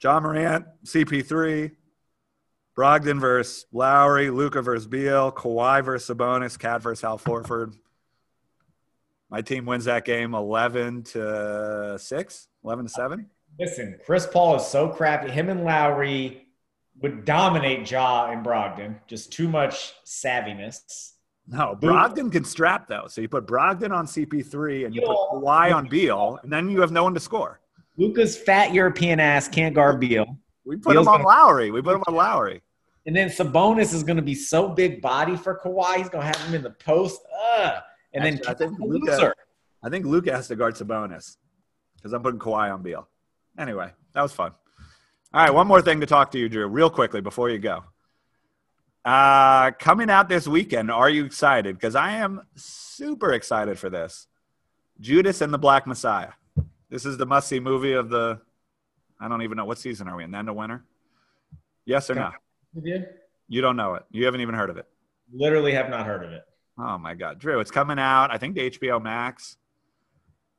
Ja 0.00 0.20
Morant, 0.20 0.64
CP3, 0.84 1.72
Brogdon 2.76 3.20
versus 3.20 3.66
Lowry, 3.72 4.30
Luka 4.30 4.62
versus 4.62 4.86
Beal, 4.86 5.32
Kawhi 5.32 5.84
versus 5.84 6.16
Sabonis, 6.16 6.58
KAT 6.58 6.82
versus 6.82 7.04
Al 7.04 7.18
Horford. 7.18 7.74
My 9.28 9.42
team 9.42 9.66
wins 9.66 9.84
that 9.84 10.04
game 10.04 10.34
11 10.34 11.04
to 11.04 11.96
6, 11.98 12.48
11 12.64 12.84
to 12.84 12.90
7. 12.90 13.26
Listen, 13.58 13.98
Chris 14.04 14.26
Paul 14.26 14.56
is 14.56 14.66
so 14.66 14.88
crappy. 14.88 15.30
Him 15.30 15.48
and 15.48 15.64
Lowry 15.64 16.46
would 17.00 17.24
dominate 17.24 17.90
Ja 17.90 18.30
and 18.30 18.44
Brogdon. 18.44 18.96
Just 19.06 19.32
too 19.32 19.48
much 19.48 19.94
savviness. 20.04 21.12
No, 21.46 21.76
Brogdon 21.80 22.30
can 22.30 22.44
strap 22.44 22.88
though. 22.88 23.06
So 23.08 23.20
you 23.20 23.28
put 23.28 23.46
Brogdon 23.46 23.90
on 23.92 24.06
CP3 24.06 24.86
and 24.86 24.94
you 24.94 25.00
put 25.02 25.16
Kawhi 25.16 25.74
on 25.74 25.88
Beal, 25.88 26.38
and 26.42 26.52
then 26.52 26.68
you 26.68 26.80
have 26.80 26.92
no 26.92 27.02
one 27.04 27.14
to 27.14 27.20
score. 27.20 27.60
Luka's 27.96 28.36
fat 28.36 28.72
European 28.72 29.20
ass 29.20 29.48
can't 29.48 29.74
guard 29.74 30.00
Beal. 30.00 30.38
We 30.70 30.76
put 30.76 30.92
Beal's 30.92 31.08
him 31.08 31.12
on 31.14 31.22
gonna- 31.22 31.28
Lowry. 31.28 31.70
We 31.72 31.82
put 31.82 31.96
him 31.96 32.04
on 32.06 32.14
Lowry. 32.14 32.62
And 33.04 33.16
then 33.16 33.28
Sabonis 33.28 33.92
is 33.92 34.04
going 34.04 34.18
to 34.18 34.22
be 34.22 34.36
so 34.36 34.68
big 34.68 35.02
body 35.02 35.36
for 35.36 35.58
Kawhi. 35.58 35.96
He's 35.96 36.08
going 36.08 36.22
to 36.22 36.26
have 36.28 36.36
him 36.46 36.54
in 36.54 36.62
the 36.62 36.70
post. 36.70 37.20
Ugh. 37.56 37.82
And 38.14 38.22
Actually, 38.22 38.40
then 38.44 38.48
I 38.48 38.54
think 38.54 38.78
Luka, 38.78 39.34
I 39.82 39.88
think 39.88 40.06
Luka 40.06 40.30
has 40.32 40.46
to 40.46 40.54
guard 40.54 40.76
Sabonis 40.76 41.38
because 41.96 42.12
I'm 42.12 42.22
putting 42.22 42.38
Kawhi 42.38 42.72
on 42.72 42.82
Beal. 42.84 43.08
Anyway, 43.58 43.90
that 44.14 44.22
was 44.22 44.32
fun. 44.32 44.52
All 45.34 45.42
right, 45.42 45.52
one 45.52 45.66
more 45.66 45.82
thing 45.82 45.98
to 46.00 46.06
talk 46.06 46.30
to 46.32 46.38
you, 46.38 46.48
Drew, 46.48 46.68
real 46.68 46.88
quickly 46.90 47.20
before 47.20 47.50
you 47.50 47.58
go. 47.58 47.82
Uh, 49.04 49.72
coming 49.72 50.08
out 50.08 50.28
this 50.28 50.46
weekend, 50.46 50.88
are 50.90 51.10
you 51.10 51.24
excited? 51.24 51.74
Because 51.74 51.96
I 51.96 52.12
am 52.12 52.42
super 52.54 53.32
excited 53.32 53.76
for 53.76 53.90
this. 53.90 54.28
Judas 55.00 55.40
and 55.40 55.52
the 55.52 55.58
Black 55.58 55.86
Messiah. 55.86 56.32
This 56.90 57.04
is 57.04 57.16
the 57.16 57.26
must 57.26 57.48
see 57.48 57.58
movie 57.58 57.94
of 57.94 58.08
the, 58.08 58.40
I 59.20 59.28
don't 59.28 59.42
even 59.42 59.56
know, 59.56 59.64
what 59.64 59.78
season 59.78 60.08
are 60.08 60.16
we 60.16 60.24
in? 60.24 60.30
The 60.30 60.38
end 60.38 60.48
of 60.48 60.54
winter? 60.54 60.84
Yes 61.84 62.10
or 62.10 62.14
no? 62.14 62.30
You? 62.82 63.04
you 63.48 63.60
don't 63.60 63.76
know 63.76 63.94
it. 63.94 64.04
You 64.10 64.24
haven't 64.24 64.40
even 64.40 64.54
heard 64.54 64.70
of 64.70 64.76
it. 64.76 64.86
Literally 65.32 65.72
have 65.72 65.90
not 65.90 66.06
heard 66.06 66.24
of 66.24 66.32
it. 66.32 66.42
Oh 66.78 66.98
my 66.98 67.14
God. 67.14 67.38
Drew, 67.38 67.60
it's 67.60 67.70
coming 67.70 67.98
out, 67.98 68.32
I 68.32 68.38
think, 68.38 68.54
the 68.54 68.70
HBO 68.70 69.02
Max. 69.02 69.56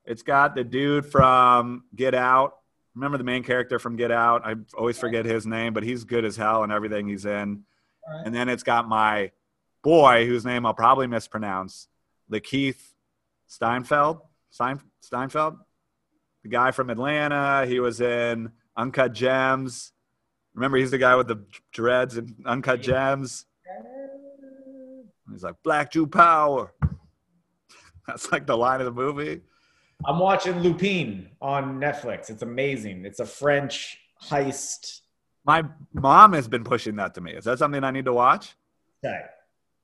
It's 0.06 0.24
got 0.24 0.56
the 0.56 0.64
dude 0.64 1.06
from 1.06 1.86
Get 1.96 2.14
Out 2.14 2.56
remember 2.96 3.18
the 3.18 3.24
main 3.24 3.44
character 3.44 3.80
from 3.80 3.96
Get 3.96 4.12
Out. 4.12 4.46
I 4.46 4.56
always 4.78 4.98
forget 4.98 5.26
his 5.26 5.46
name, 5.46 5.74
but 5.74 5.84
he's 5.84 6.04
good 6.04 6.26
as 6.26 6.36
hell 6.36 6.64
in 6.64 6.72
everything 6.72 7.08
he's 7.08 7.26
in. 7.26 7.64
Right. 8.08 8.24
And 8.26 8.36
then 8.36 8.50
it's 8.50 8.64
got 8.64 8.88
my 8.88 9.32
boy, 9.84 10.26
whose 10.26 10.46
name 10.46 10.66
I'll 10.66 10.74
probably 10.74 11.08
mispronounce, 11.08 11.88
Lakeith 12.32 12.94
Steinfeld. 13.48 14.20
Stein, 14.50 14.82
Steinfeld, 15.02 15.56
the 16.44 16.50
guy 16.50 16.72
from 16.72 16.90
Atlanta. 16.90 17.66
He 17.66 17.80
was 17.80 18.02
in 18.02 18.52
Uncut 18.76 19.14
Gems. 19.14 19.94
Remember, 20.54 20.78
he's 20.78 20.92
the 20.92 20.98
guy 20.98 21.16
with 21.16 21.28
the 21.28 21.44
dreads 21.72 22.18
and 22.18 22.36
Uncut 22.46 22.82
Gems. 22.82 23.46
He's 25.32 25.44
like 25.44 25.56
Black 25.64 25.92
Jew 25.92 26.08
Power. 26.08 26.74
That's 28.08 28.32
like 28.32 28.46
the 28.46 28.58
line 28.58 28.82
of 28.82 28.86
the 28.86 28.92
movie. 28.92 29.42
I'm 30.06 30.20
watching 30.20 30.60
Lupin 30.60 31.30
on 31.42 31.80
Netflix. 31.80 32.30
It's 32.30 32.42
amazing. 32.42 33.06
It's 33.06 33.20
a 33.20 33.26
French 33.26 34.00
heist. 34.24 35.02
My 35.46 35.64
mom 35.94 36.34
has 36.34 36.48
been 36.48 36.64
pushing 36.64 36.96
that 36.98 37.14
to 37.16 37.22
me. 37.22 37.34
Is 37.34 37.46
that 37.46 37.60
something 37.60 37.84
I 37.84 37.92
need 37.92 38.06
to 38.06 38.14
watch? 38.14 38.56
Okay. 39.06 39.22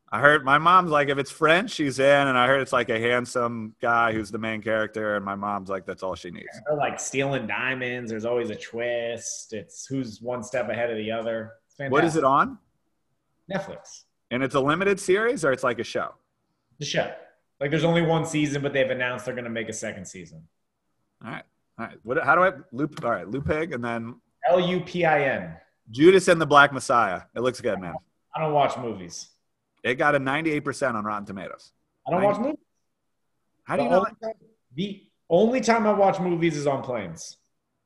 I 0.10 0.20
heard 0.20 0.46
my 0.46 0.58
mom's 0.58 0.90
like, 0.90 1.10
if 1.10 1.18
it's 1.18 1.32
French, 1.32 1.72
she's 1.72 2.00
in, 2.00 2.28
and 2.28 2.38
I 2.38 2.48
heard 2.48 2.62
it's 2.62 2.72
like 2.72 2.90
a 2.90 2.98
handsome 2.98 3.76
guy 3.82 4.14
who's 4.14 4.32
the 4.32 4.38
main 4.38 4.62
character, 4.62 5.18
and 5.18 5.26
my 5.26 5.36
mom's 5.36 5.70
like, 5.70 5.86
that's 5.86 6.02
all 6.02 6.16
she 6.16 6.32
needs. 6.32 6.48
They're 6.66 6.78
like 6.78 6.98
stealing 7.00 7.46
diamonds. 7.46 8.10
There's 8.10 8.24
always 8.24 8.50
a 8.50 8.56
twist. 8.56 9.52
It's 9.52 9.86
who's 9.86 10.22
one 10.22 10.44
step 10.44 10.70
ahead 10.70 10.90
of 10.90 10.98
the 10.98 11.12
other. 11.12 11.52
What 11.90 12.06
is 12.06 12.16
it 12.16 12.24
on? 12.24 12.58
Netflix. 13.52 14.04
And 14.32 14.44
it's 14.44 14.56
a 14.56 14.60
limited 14.60 15.00
series, 15.00 15.44
or 15.44 15.52
it's 15.52 15.64
like 15.64 15.80
a 15.80 15.84
show. 15.84 16.16
The 16.80 16.86
show. 16.86 17.12
Like 17.60 17.72
there's 17.72 17.84
only 17.84 18.02
one 18.02 18.26
season, 18.26 18.62
but 18.62 18.72
they've 18.72 18.90
announced 18.90 19.26
they're 19.26 19.34
going 19.34 19.44
to 19.44 19.50
make 19.50 19.68
a 19.68 19.74
second 19.74 20.06
season. 20.06 20.42
All 21.26 21.32
right, 21.32 21.44
all 21.80 21.86
right. 21.86 21.98
What? 22.04 22.24
How 22.24 22.36
do 22.36 22.44
I 22.44 22.52
loop? 22.72 23.04
All 23.04 23.12
right, 23.12 23.26
Lupig, 23.26 23.74
and 23.74 23.84
then 23.84 24.16
L 24.48 24.60
U 24.60 24.80
P 24.82 25.06
I 25.06 25.24
N. 25.24 25.56
Judas 25.90 26.28
and 26.28 26.40
the 26.40 26.46
Black 26.46 26.72
Messiah. 26.72 27.22
It 27.36 27.40
looks 27.42 27.60
good, 27.60 27.80
man. 27.80 27.96
I 28.36 28.42
don't 28.42 28.54
watch 28.54 28.78
movies. 28.78 29.30
It 29.88 29.96
got 29.96 30.16
a 30.16 30.20
98% 30.20 30.96
on 30.96 31.06
Rotten 31.06 31.26
Tomatoes. 31.26 31.72
I 32.06 32.12
don't 32.12 32.22
watch 32.24 32.40
movies. 32.40 32.58
How 33.64 33.78
do 33.78 33.84
you 33.84 33.90
know? 33.90 33.98
only 34.00 34.12
time- 34.22 34.34
The 34.76 35.08
only 35.30 35.62
time 35.62 35.88
I 35.88 35.94
watch 35.94 36.20
movies 36.20 36.58
is 36.58 36.68
on 36.68 36.84
planes. 36.84 37.38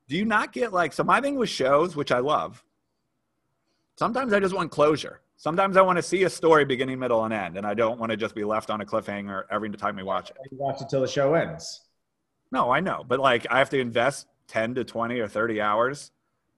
Do 0.08 0.16
you 0.16 0.24
not 0.24 0.52
get 0.52 0.72
like 0.72 0.92
so? 0.92 1.04
My 1.04 1.20
thing 1.20 1.36
with 1.36 1.48
shows, 1.48 1.94
which 1.94 2.10
I 2.10 2.18
love. 2.18 2.64
Sometimes 3.96 4.32
I 4.32 4.40
just 4.40 4.54
want 4.54 4.70
closure. 4.72 5.20
Sometimes 5.36 5.76
I 5.76 5.82
want 5.82 5.96
to 5.96 6.02
see 6.02 6.24
a 6.24 6.30
story 6.30 6.64
beginning, 6.64 6.98
middle, 6.98 7.24
and 7.24 7.32
end, 7.32 7.56
and 7.56 7.66
I 7.66 7.74
don't 7.74 7.98
want 7.98 8.10
to 8.10 8.16
just 8.16 8.34
be 8.34 8.44
left 8.44 8.68
on 8.70 8.80
a 8.80 8.84
cliffhanger 8.84 9.44
every 9.50 9.70
time 9.70 9.96
we 9.96 10.02
watch 10.02 10.30
it. 10.30 10.36
You 10.50 10.58
watch 10.58 10.80
it 10.80 10.88
till 10.88 11.00
the 11.00 11.08
show 11.08 11.34
ends. 11.34 11.82
No, 12.50 12.70
I 12.70 12.80
know, 12.80 13.04
but 13.06 13.20
like 13.20 13.46
I 13.50 13.58
have 13.58 13.70
to 13.70 13.78
invest 13.80 14.26
ten 14.48 14.74
to 14.74 14.84
twenty 14.84 15.20
or 15.20 15.28
thirty 15.28 15.60
hours 15.60 16.10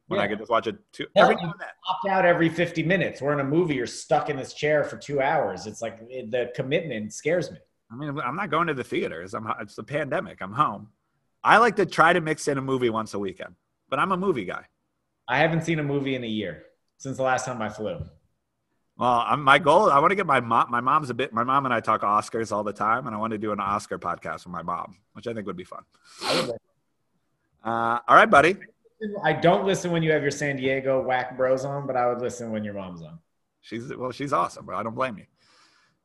when 0.09 0.21
I 0.21 0.25
Yeah. 0.25 0.29
could 0.31 0.38
just 0.38 0.51
watch 0.51 0.67
it 0.67 0.77
two, 0.93 1.07
every 1.17 1.35
now 1.37 1.43
and 1.51 1.55
then. 1.59 1.69
Opt 1.88 2.09
out 2.09 2.25
every 2.25 2.49
50 2.49 2.83
minutes. 2.83 3.21
We're 3.23 3.33
in 3.33 3.40
a 3.40 3.45
movie. 3.45 3.75
You're 3.77 3.87
stuck 3.87 4.29
in 4.31 4.37
this 4.37 4.53
chair 4.55 4.85
for 4.85 4.97
two 4.97 5.21
hours. 5.21 5.67
It's 5.67 5.81
like 5.83 5.99
the 6.09 6.51
commitment 6.55 7.12
scares 7.12 7.51
me. 7.51 7.59
I 7.90 7.97
mean, 7.97 8.19
I'm 8.21 8.37
not 8.37 8.51
going 8.51 8.67
to 8.69 8.75
the 8.75 8.85
theaters. 8.85 9.35
I'm. 9.35 9.47
It's 9.61 9.75
the 9.77 9.85
pandemic. 9.85 10.38
I'm 10.40 10.53
home. 10.53 10.88
I 11.43 11.59
like 11.59 11.77
to 11.77 11.87
try 11.87 12.12
to 12.12 12.21
mix 12.21 12.49
in 12.49 12.57
a 12.59 12.62
movie 12.62 12.90
once 12.90 13.14
a 13.14 13.19
weekend, 13.19 13.55
but 13.90 13.99
I'm 13.99 14.12
a 14.12 14.17
movie 14.17 14.45
guy. 14.47 14.64
I 15.29 15.38
haven't 15.38 15.62
seen 15.64 15.79
a 15.79 15.83
movie 15.83 16.14
in 16.14 16.25
a 16.25 16.27
year 16.29 16.64
since 16.99 17.17
the 17.19 17.23
last 17.23 17.45
time 17.47 17.61
I 17.62 17.69
flew. 17.69 17.99
Well, 18.97 19.25
I'm, 19.27 19.43
my 19.43 19.59
goal. 19.59 19.90
I 19.90 19.99
want 19.99 20.12
to 20.12 20.17
get 20.17 20.27
my 20.27 20.40
mom. 20.40 20.71
My 20.71 20.81
mom's 20.81 21.11
a 21.11 21.14
bit. 21.14 21.33
My 21.33 21.45
mom 21.45 21.64
and 21.67 21.75
I 21.75 21.81
talk 21.81 22.03
Oscars 22.03 22.53
all 22.53 22.62
the 22.64 22.73
time, 22.73 23.07
and 23.07 23.14
I 23.14 23.19
want 23.19 23.33
to 23.33 23.38
do 23.38 23.53
an 23.53 23.61
Oscar 23.61 23.99
podcast 23.99 24.45
with 24.45 24.49
my 24.53 24.62
mom, 24.62 24.97
which 25.14 25.27
I 25.27 25.35
think 25.35 25.47
would 25.47 25.57
be 25.57 25.64
fun. 25.64 25.83
I, 26.23 26.51
Uh, 27.62 27.99
all 28.09 28.14
right, 28.17 28.29
buddy. 28.31 28.57
I 29.23 29.33
don't 29.33 29.67
listen 29.67 29.90
when 29.90 30.03
you 30.03 30.12
have 30.12 30.23
your 30.23 30.31
San 30.31 30.57
Diego 30.57 31.03
whack 31.03 31.37
bros 31.37 31.64
on, 31.64 31.87
but 31.87 31.97
I 31.97 32.07
would 32.07 32.21
listen 32.21 32.51
when 32.51 32.64
your 32.64 32.75
mom's 32.75 33.03
on. 33.03 33.19
She's 33.61 33.95
well. 33.95 34.12
She's 34.12 34.33
awesome. 34.33 34.67
Bro. 34.67 34.79
I 34.79 34.83
don't 34.83 34.95
blame 34.95 35.19
you. 35.19 35.25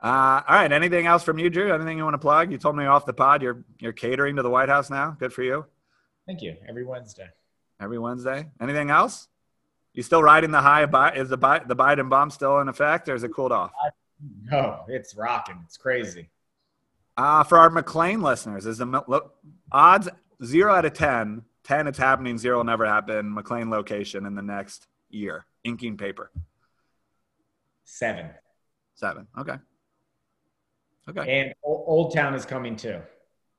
Uh, 0.02 0.42
all 0.48 0.56
right. 0.56 0.72
Anything 0.72 1.08
else 1.08 1.24
from 1.24 1.40
you, 1.40 1.50
Drew? 1.50 1.74
Anything 1.74 1.98
you 1.98 2.04
want 2.04 2.14
to 2.14 2.20
plug? 2.20 2.52
You 2.52 2.58
told 2.58 2.76
me 2.78 2.86
off 2.86 3.06
the 3.06 3.14
pod. 3.14 3.42
You're 3.42 3.64
you're 3.80 3.94
catering 3.94 4.36
to 4.38 4.44
the 4.44 4.50
White 4.50 4.70
House 4.70 4.90
now. 4.90 5.16
Good 5.20 5.34
for 5.34 5.44
you. 5.44 5.66
Thank 6.26 6.42
you. 6.42 6.56
Every 6.68 6.86
Wednesday. 6.86 7.28
Every 7.82 8.00
Wednesday. 8.00 8.50
Anything 8.62 8.90
else? 8.92 9.28
You 9.94 10.04
still 10.04 10.24
riding 10.24 10.52
the 10.52 10.62
high? 10.62 10.84
Is 11.16 11.30
the 11.30 11.38
Bi- 11.38 11.64
the 11.66 11.76
Biden 11.76 12.10
bomb 12.10 12.30
still 12.30 12.60
in 12.60 12.70
effect, 12.70 13.10
or 13.10 13.16
is 13.16 13.24
it 13.24 13.34
cooled 13.34 13.52
off? 13.52 13.72
No, 14.44 14.84
it's 14.88 15.16
rocking. 15.16 15.62
It's 15.66 15.78
crazy. 15.78 16.30
Uh, 17.18 17.44
for 17.44 17.58
our 17.58 17.70
McLean 17.70 18.22
listeners, 18.22 18.66
is 18.66 18.78
the 18.78 19.22
odds 19.72 20.08
zero 20.44 20.74
out 20.74 20.86
of 20.86 20.94
10, 20.94 21.44
10 21.70 21.86
it's 21.86 22.00
happening, 22.00 22.36
zero 22.36 22.58
will 22.58 22.64
never 22.64 22.84
happen, 22.84 23.32
McLean 23.32 23.70
location 23.70 24.26
in 24.26 24.34
the 24.34 24.42
next 24.42 24.88
year, 25.12 25.46
inking 25.64 25.98
paper, 25.98 26.32
Seven. 27.84 28.32
seven. 28.96 29.28
Okay. 29.38 29.56
Okay. 31.08 31.40
And 31.42 31.54
Old 31.64 32.12
Town 32.14 32.34
is 32.34 32.44
coming 32.44 32.76
too. 32.76 33.00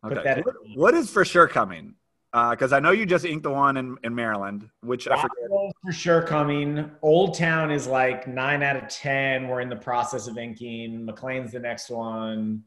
Okay. 0.04 0.42
What- 0.74 0.94
is 0.94 1.08
for 1.08 1.24
sure 1.24 1.46
coming? 1.46 1.94
Uh, 2.32 2.50
because 2.50 2.72
I 2.72 2.78
know 2.80 2.90
you 2.92 3.06
just 3.06 3.24
inked 3.24 3.42
the 3.42 3.50
one 3.50 3.76
in, 3.76 3.96
in 4.04 4.14
Maryland, 4.14 4.68
which 4.82 5.08
I 5.08 5.16
forget. 5.16 5.48
For 5.84 5.92
sure 5.92 6.22
coming. 6.22 6.90
Old 7.02 7.34
Town 7.34 7.72
is 7.72 7.88
like 7.88 8.28
nine 8.28 8.62
out 8.62 8.76
of 8.76 8.88
ten. 8.88 9.48
We're 9.48 9.60
in 9.60 9.68
the 9.68 9.74
process 9.76 10.28
of 10.28 10.38
inking. 10.38 11.04
McLean's 11.04 11.50
the 11.52 11.58
next 11.58 11.90
one. 11.90 12.62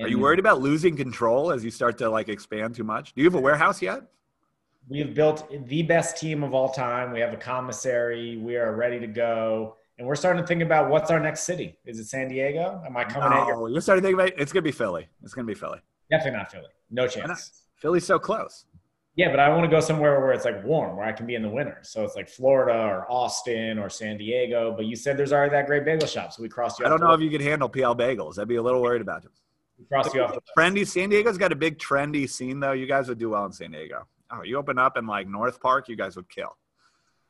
Are 0.00 0.08
you 0.08 0.18
worried 0.18 0.38
about 0.38 0.60
losing 0.60 0.96
control 0.96 1.50
as 1.50 1.64
you 1.64 1.70
start 1.70 1.98
to 1.98 2.08
like 2.08 2.28
expand 2.28 2.74
too 2.74 2.84
much? 2.84 3.14
Do 3.14 3.22
you 3.22 3.26
have 3.26 3.34
a 3.34 3.40
warehouse 3.40 3.82
yet? 3.82 4.02
We 4.88 5.00
have 5.00 5.14
built 5.14 5.50
the 5.68 5.82
best 5.82 6.16
team 6.16 6.42
of 6.42 6.54
all 6.54 6.70
time. 6.70 7.12
We 7.12 7.20
have 7.20 7.32
a 7.32 7.36
commissary. 7.36 8.36
We 8.36 8.56
are 8.56 8.74
ready 8.74 8.98
to 9.00 9.06
go. 9.06 9.76
And 9.98 10.06
we're 10.06 10.14
starting 10.14 10.42
to 10.42 10.46
think 10.46 10.62
about 10.62 10.90
what's 10.90 11.10
our 11.10 11.20
next 11.20 11.42
city. 11.42 11.76
Is 11.84 11.98
it 11.98 12.06
San 12.06 12.28
Diego? 12.28 12.80
Am 12.86 12.96
I 12.96 13.04
coming 13.04 13.36
at 13.36 13.48
you? 13.48 13.68
You're 13.68 13.80
starting 13.80 14.02
to 14.02 14.08
think 14.08 14.14
about 14.14 14.40
it's 14.40 14.52
gonna 14.52 14.62
be 14.62 14.72
Philly. 14.72 15.08
It's 15.22 15.34
gonna 15.34 15.46
be 15.46 15.54
Philly. 15.54 15.80
Definitely 16.10 16.38
not 16.38 16.50
Philly. 16.50 16.68
No 16.90 17.06
chance. 17.06 17.62
Philly's 17.76 18.06
so 18.06 18.18
close. 18.18 18.64
Yeah, 19.16 19.30
but 19.30 19.40
I 19.40 19.48
want 19.48 19.64
to 19.64 19.68
go 19.68 19.80
somewhere 19.80 20.20
where 20.20 20.30
it's 20.30 20.44
like 20.44 20.64
warm, 20.64 20.96
where 20.96 21.04
I 21.04 21.10
can 21.10 21.26
be 21.26 21.34
in 21.34 21.42
the 21.42 21.48
winter. 21.48 21.78
So 21.82 22.04
it's 22.04 22.14
like 22.14 22.28
Florida 22.28 22.78
or 22.78 23.04
Austin 23.10 23.76
or 23.76 23.90
San 23.90 24.16
Diego. 24.16 24.72
But 24.76 24.86
you 24.86 24.94
said 24.94 25.16
there's 25.16 25.32
already 25.32 25.50
that 25.50 25.66
great 25.66 25.84
bagel 25.84 26.06
shop, 26.06 26.32
so 26.32 26.40
we 26.40 26.48
crossed 26.48 26.78
you. 26.78 26.86
I 26.86 26.88
don't 26.88 27.00
know 27.00 27.12
if 27.12 27.20
you 27.20 27.28
could 27.28 27.40
handle 27.40 27.68
PL 27.68 27.96
bagels. 27.96 28.38
I'd 28.38 28.46
be 28.46 28.56
a 28.56 28.62
little 28.62 28.80
worried 28.80 29.02
about 29.02 29.24
you. 29.24 29.30
We 29.78 29.84
crossed 29.86 30.14
you 30.14 30.22
off. 30.22 30.30
the 30.30 30.36
list. 30.36 30.52
Trendy 30.56 30.86
San 30.86 31.08
Diego's 31.08 31.38
got 31.38 31.52
a 31.52 31.56
big 31.56 31.78
trendy 31.78 32.28
scene 32.28 32.60
though. 32.60 32.72
You 32.72 32.86
guys 32.86 33.08
would 33.08 33.18
do 33.18 33.30
well 33.30 33.44
in 33.46 33.52
San 33.52 33.70
Diego. 33.70 34.06
Oh, 34.30 34.42
you 34.42 34.56
open 34.58 34.78
up 34.78 34.96
in 34.96 35.06
like 35.06 35.26
North 35.28 35.60
Park, 35.60 35.88
you 35.88 35.96
guys 35.96 36.16
would 36.16 36.28
kill. 36.28 36.56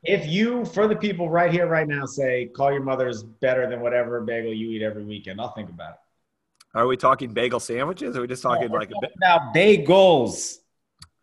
If 0.03 0.25
you, 0.27 0.63
for 0.65 0.87
the 0.87 0.95
people 0.95 1.29
right 1.29 1.51
here, 1.51 1.67
right 1.67 1.87
now, 1.87 2.05
say 2.05 2.45
call 2.47 2.71
your 2.71 2.83
mother's 2.83 3.23
better 3.23 3.69
than 3.69 3.81
whatever 3.81 4.21
bagel 4.21 4.53
you 4.53 4.69
eat 4.71 4.81
every 4.81 5.03
weekend, 5.03 5.41
I'll 5.41 5.51
think 5.53 5.69
about 5.69 5.91
it. 5.91 5.97
Are 6.77 6.87
we 6.87 6.97
talking 6.97 7.33
bagel 7.33 7.59
sandwiches? 7.59 8.15
Or 8.15 8.19
are 8.19 8.21
we 8.21 8.27
just 8.27 8.43
talking 8.43 8.69
like 8.69 8.91
a 8.91 8.99
bit? 9.01 9.11
about 9.17 9.53
bagels. 9.53 10.57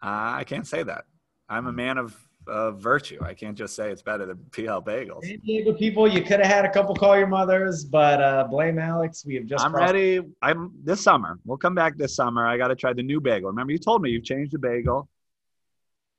Uh, 0.03 0.41
I 0.41 0.45
can't 0.45 0.67
say 0.67 0.83
that. 0.83 1.05
I'm 1.49 1.67
a 1.67 1.73
man 1.73 1.99
of 1.99 2.17
uh, 2.47 2.71
virtue. 2.73 3.19
I 3.23 3.35
can't 3.35 3.57
just 3.57 3.75
say 3.75 3.91
it's 3.91 4.03
better 4.03 4.27
than 4.27 4.39
PL 4.53 4.83
bagels. 4.83 5.25
San 5.25 5.39
Diego 5.41 5.73
people, 5.73 6.07
you 6.09 6.23
could 6.23 6.41
have 6.41 6.47
had 6.47 6.65
a 6.65 6.71
couple 6.71 6.95
call 6.95 7.17
your 7.17 7.27
mothers, 7.27 7.85
but 7.85 8.21
uh, 8.23 8.45
blame 8.51 8.79
Alex. 8.79 9.25
We 9.27 9.35
have 9.37 9.47
just. 9.47 9.65
I'm 9.65 9.73
crossed- 9.73 9.93
ready. 9.93 10.21
I'm 10.43 10.73
this 10.85 11.01
summer. 11.01 11.39
We'll 11.45 11.59
come 11.59 11.75
back 11.75 11.97
this 11.97 12.15
summer. 12.15 12.47
I 12.47 12.57
got 12.57 12.69
to 12.69 12.77
try 12.77 12.93
the 12.93 13.03
new 13.03 13.21
bagel. 13.21 13.49
Remember, 13.51 13.73
you 13.73 13.79
told 13.79 14.03
me 14.03 14.11
you've 14.11 14.25
changed 14.25 14.53
the 14.53 14.59
bagel, 14.59 15.09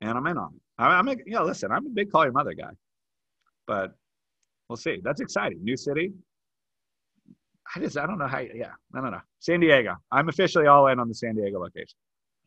and 0.01 0.11
I'm 0.17 0.25
in 0.27 0.37
on 0.37 0.53
it. 0.55 0.61
I- 0.77 0.97
I'm 0.97 1.07
a, 1.07 1.15
you 1.25 1.33
know, 1.33 1.43
listen, 1.43 1.71
I'm 1.71 1.85
a 1.85 1.89
big 1.89 2.11
call 2.11 2.23
your 2.23 2.33
mother 2.33 2.53
guy, 2.53 2.71
but 3.65 3.95
we'll 4.69 4.77
see. 4.77 4.99
That's 5.03 5.21
exciting. 5.21 5.63
New 5.63 5.77
city. 5.77 6.13
I 7.75 7.79
just, 7.81 7.97
I 7.97 8.05
don't 8.07 8.17
know 8.17 8.27
how. 8.27 8.39
Yeah, 8.39 8.71
I 8.95 9.01
don't 9.01 9.11
know. 9.11 9.19
San 9.39 9.59
Diego. 9.59 9.95
I'm 10.11 10.29
officially 10.29 10.67
all 10.67 10.87
in 10.87 10.99
on 10.99 11.07
the 11.09 11.15
San 11.15 11.35
Diego 11.35 11.59
location. 11.59 11.97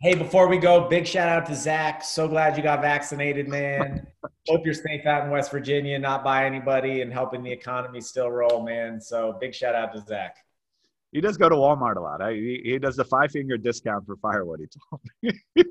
Hey, 0.02 0.14
before 0.14 0.48
we 0.48 0.56
go, 0.56 0.88
big 0.88 1.06
shout 1.06 1.28
out 1.28 1.44
to 1.44 1.54
Zach. 1.54 2.02
So 2.02 2.26
glad 2.26 2.56
you 2.56 2.62
got 2.62 2.80
vaccinated, 2.80 3.48
man. 3.48 4.06
Hope 4.48 4.64
you're 4.64 4.72
safe 4.72 5.04
out 5.04 5.24
in 5.24 5.30
West 5.30 5.50
Virginia, 5.50 5.98
not 5.98 6.24
by 6.24 6.46
anybody, 6.46 7.02
and 7.02 7.12
helping 7.12 7.42
the 7.42 7.52
economy 7.52 8.00
still 8.00 8.30
roll, 8.30 8.62
man. 8.62 8.98
So 8.98 9.36
big 9.38 9.54
shout 9.54 9.74
out 9.74 9.92
to 9.92 10.00
Zach. 10.00 10.36
He 11.12 11.20
does 11.20 11.36
go 11.36 11.50
to 11.50 11.54
Walmart 11.54 11.96
a 11.96 12.00
lot. 12.00 12.26
He, 12.32 12.62
he 12.64 12.78
does 12.78 12.96
the 12.96 13.04
five 13.04 13.30
finger 13.30 13.58
discount 13.58 14.06
for 14.06 14.16
firewood. 14.16 14.60
He 14.60 14.68
told 14.90 15.02
me. 15.22 15.32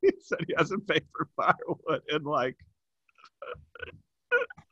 he 0.00 0.12
said 0.18 0.38
he 0.48 0.54
hasn't 0.56 0.86
paid 0.88 1.04
for 1.14 1.28
firewood 1.36 2.00
in 2.08 2.22
like 2.22 2.56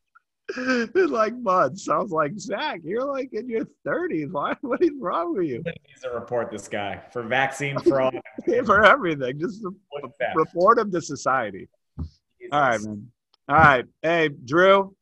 in 0.57 1.11
like 1.11 1.35
months. 1.37 1.89
I 1.89 1.99
was 1.99 2.11
like, 2.11 2.39
Zach, 2.39 2.81
you're 2.85 3.05
like 3.05 3.33
in 3.33 3.49
your 3.49 3.67
thirties. 3.85 4.29
Why? 4.31 4.55
What 4.61 4.83
is 4.83 4.91
wrong 4.99 5.37
with 5.37 5.47
you? 5.47 5.63
Needs 5.65 6.03
to 6.03 6.11
report 6.11 6.51
this 6.51 6.69
guy 6.69 7.01
for 7.13 7.23
vaccine 7.23 7.79
fraud. 7.87 8.19
for 8.65 8.85
everything, 8.85 9.39
just 9.39 9.63
to 9.63 9.75
What's 9.91 10.17
that? 10.21 10.35
report 10.37 10.79
him 10.79 10.91
to 10.93 11.01
society. 11.01 11.69
All 11.99 12.61
right, 12.61 12.81
man. 12.81 13.11
All 13.49 13.57
right, 13.57 13.85
hey, 14.03 14.29
Drew. 14.29 14.95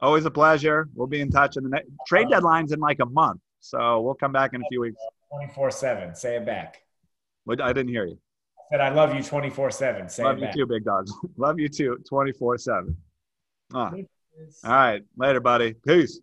Always 0.00 0.24
a 0.24 0.30
pleasure. 0.30 0.88
We'll 0.94 1.06
be 1.08 1.20
in 1.20 1.30
touch. 1.30 1.56
In 1.56 1.64
the 1.64 1.70
next 1.70 1.88
trade 2.06 2.26
uh-huh. 2.26 2.36
deadline's 2.36 2.72
in 2.72 2.80
like 2.80 3.00
a 3.00 3.06
month, 3.06 3.40
so 3.60 4.00
we'll 4.00 4.14
come 4.14 4.32
back 4.32 4.54
in 4.54 4.62
a 4.62 4.64
few 4.68 4.80
weeks. 4.80 5.00
24 5.30 5.70
7. 5.70 6.14
Say 6.14 6.36
it 6.36 6.46
back. 6.46 6.82
What- 7.44 7.60
I 7.60 7.72
didn't 7.72 7.90
hear 7.90 8.06
you. 8.06 8.18
I 8.58 8.76
said, 8.76 8.80
I 8.80 8.90
love 8.90 9.14
you 9.14 9.22
24 9.22 9.70
7. 9.70 10.08
Say 10.08 10.22
Love 10.22 10.42
it 10.42 10.54
you 10.54 10.64
too, 10.64 10.66
big 10.66 10.84
dogs. 10.84 11.12
Love 11.36 11.58
you 11.58 11.68
too, 11.68 11.98
24 12.06 12.58
7. 12.58 12.96
All 14.64 14.70
right. 14.72 15.02
Later, 15.16 15.40
buddy. 15.40 15.74
Peace. 15.74 16.20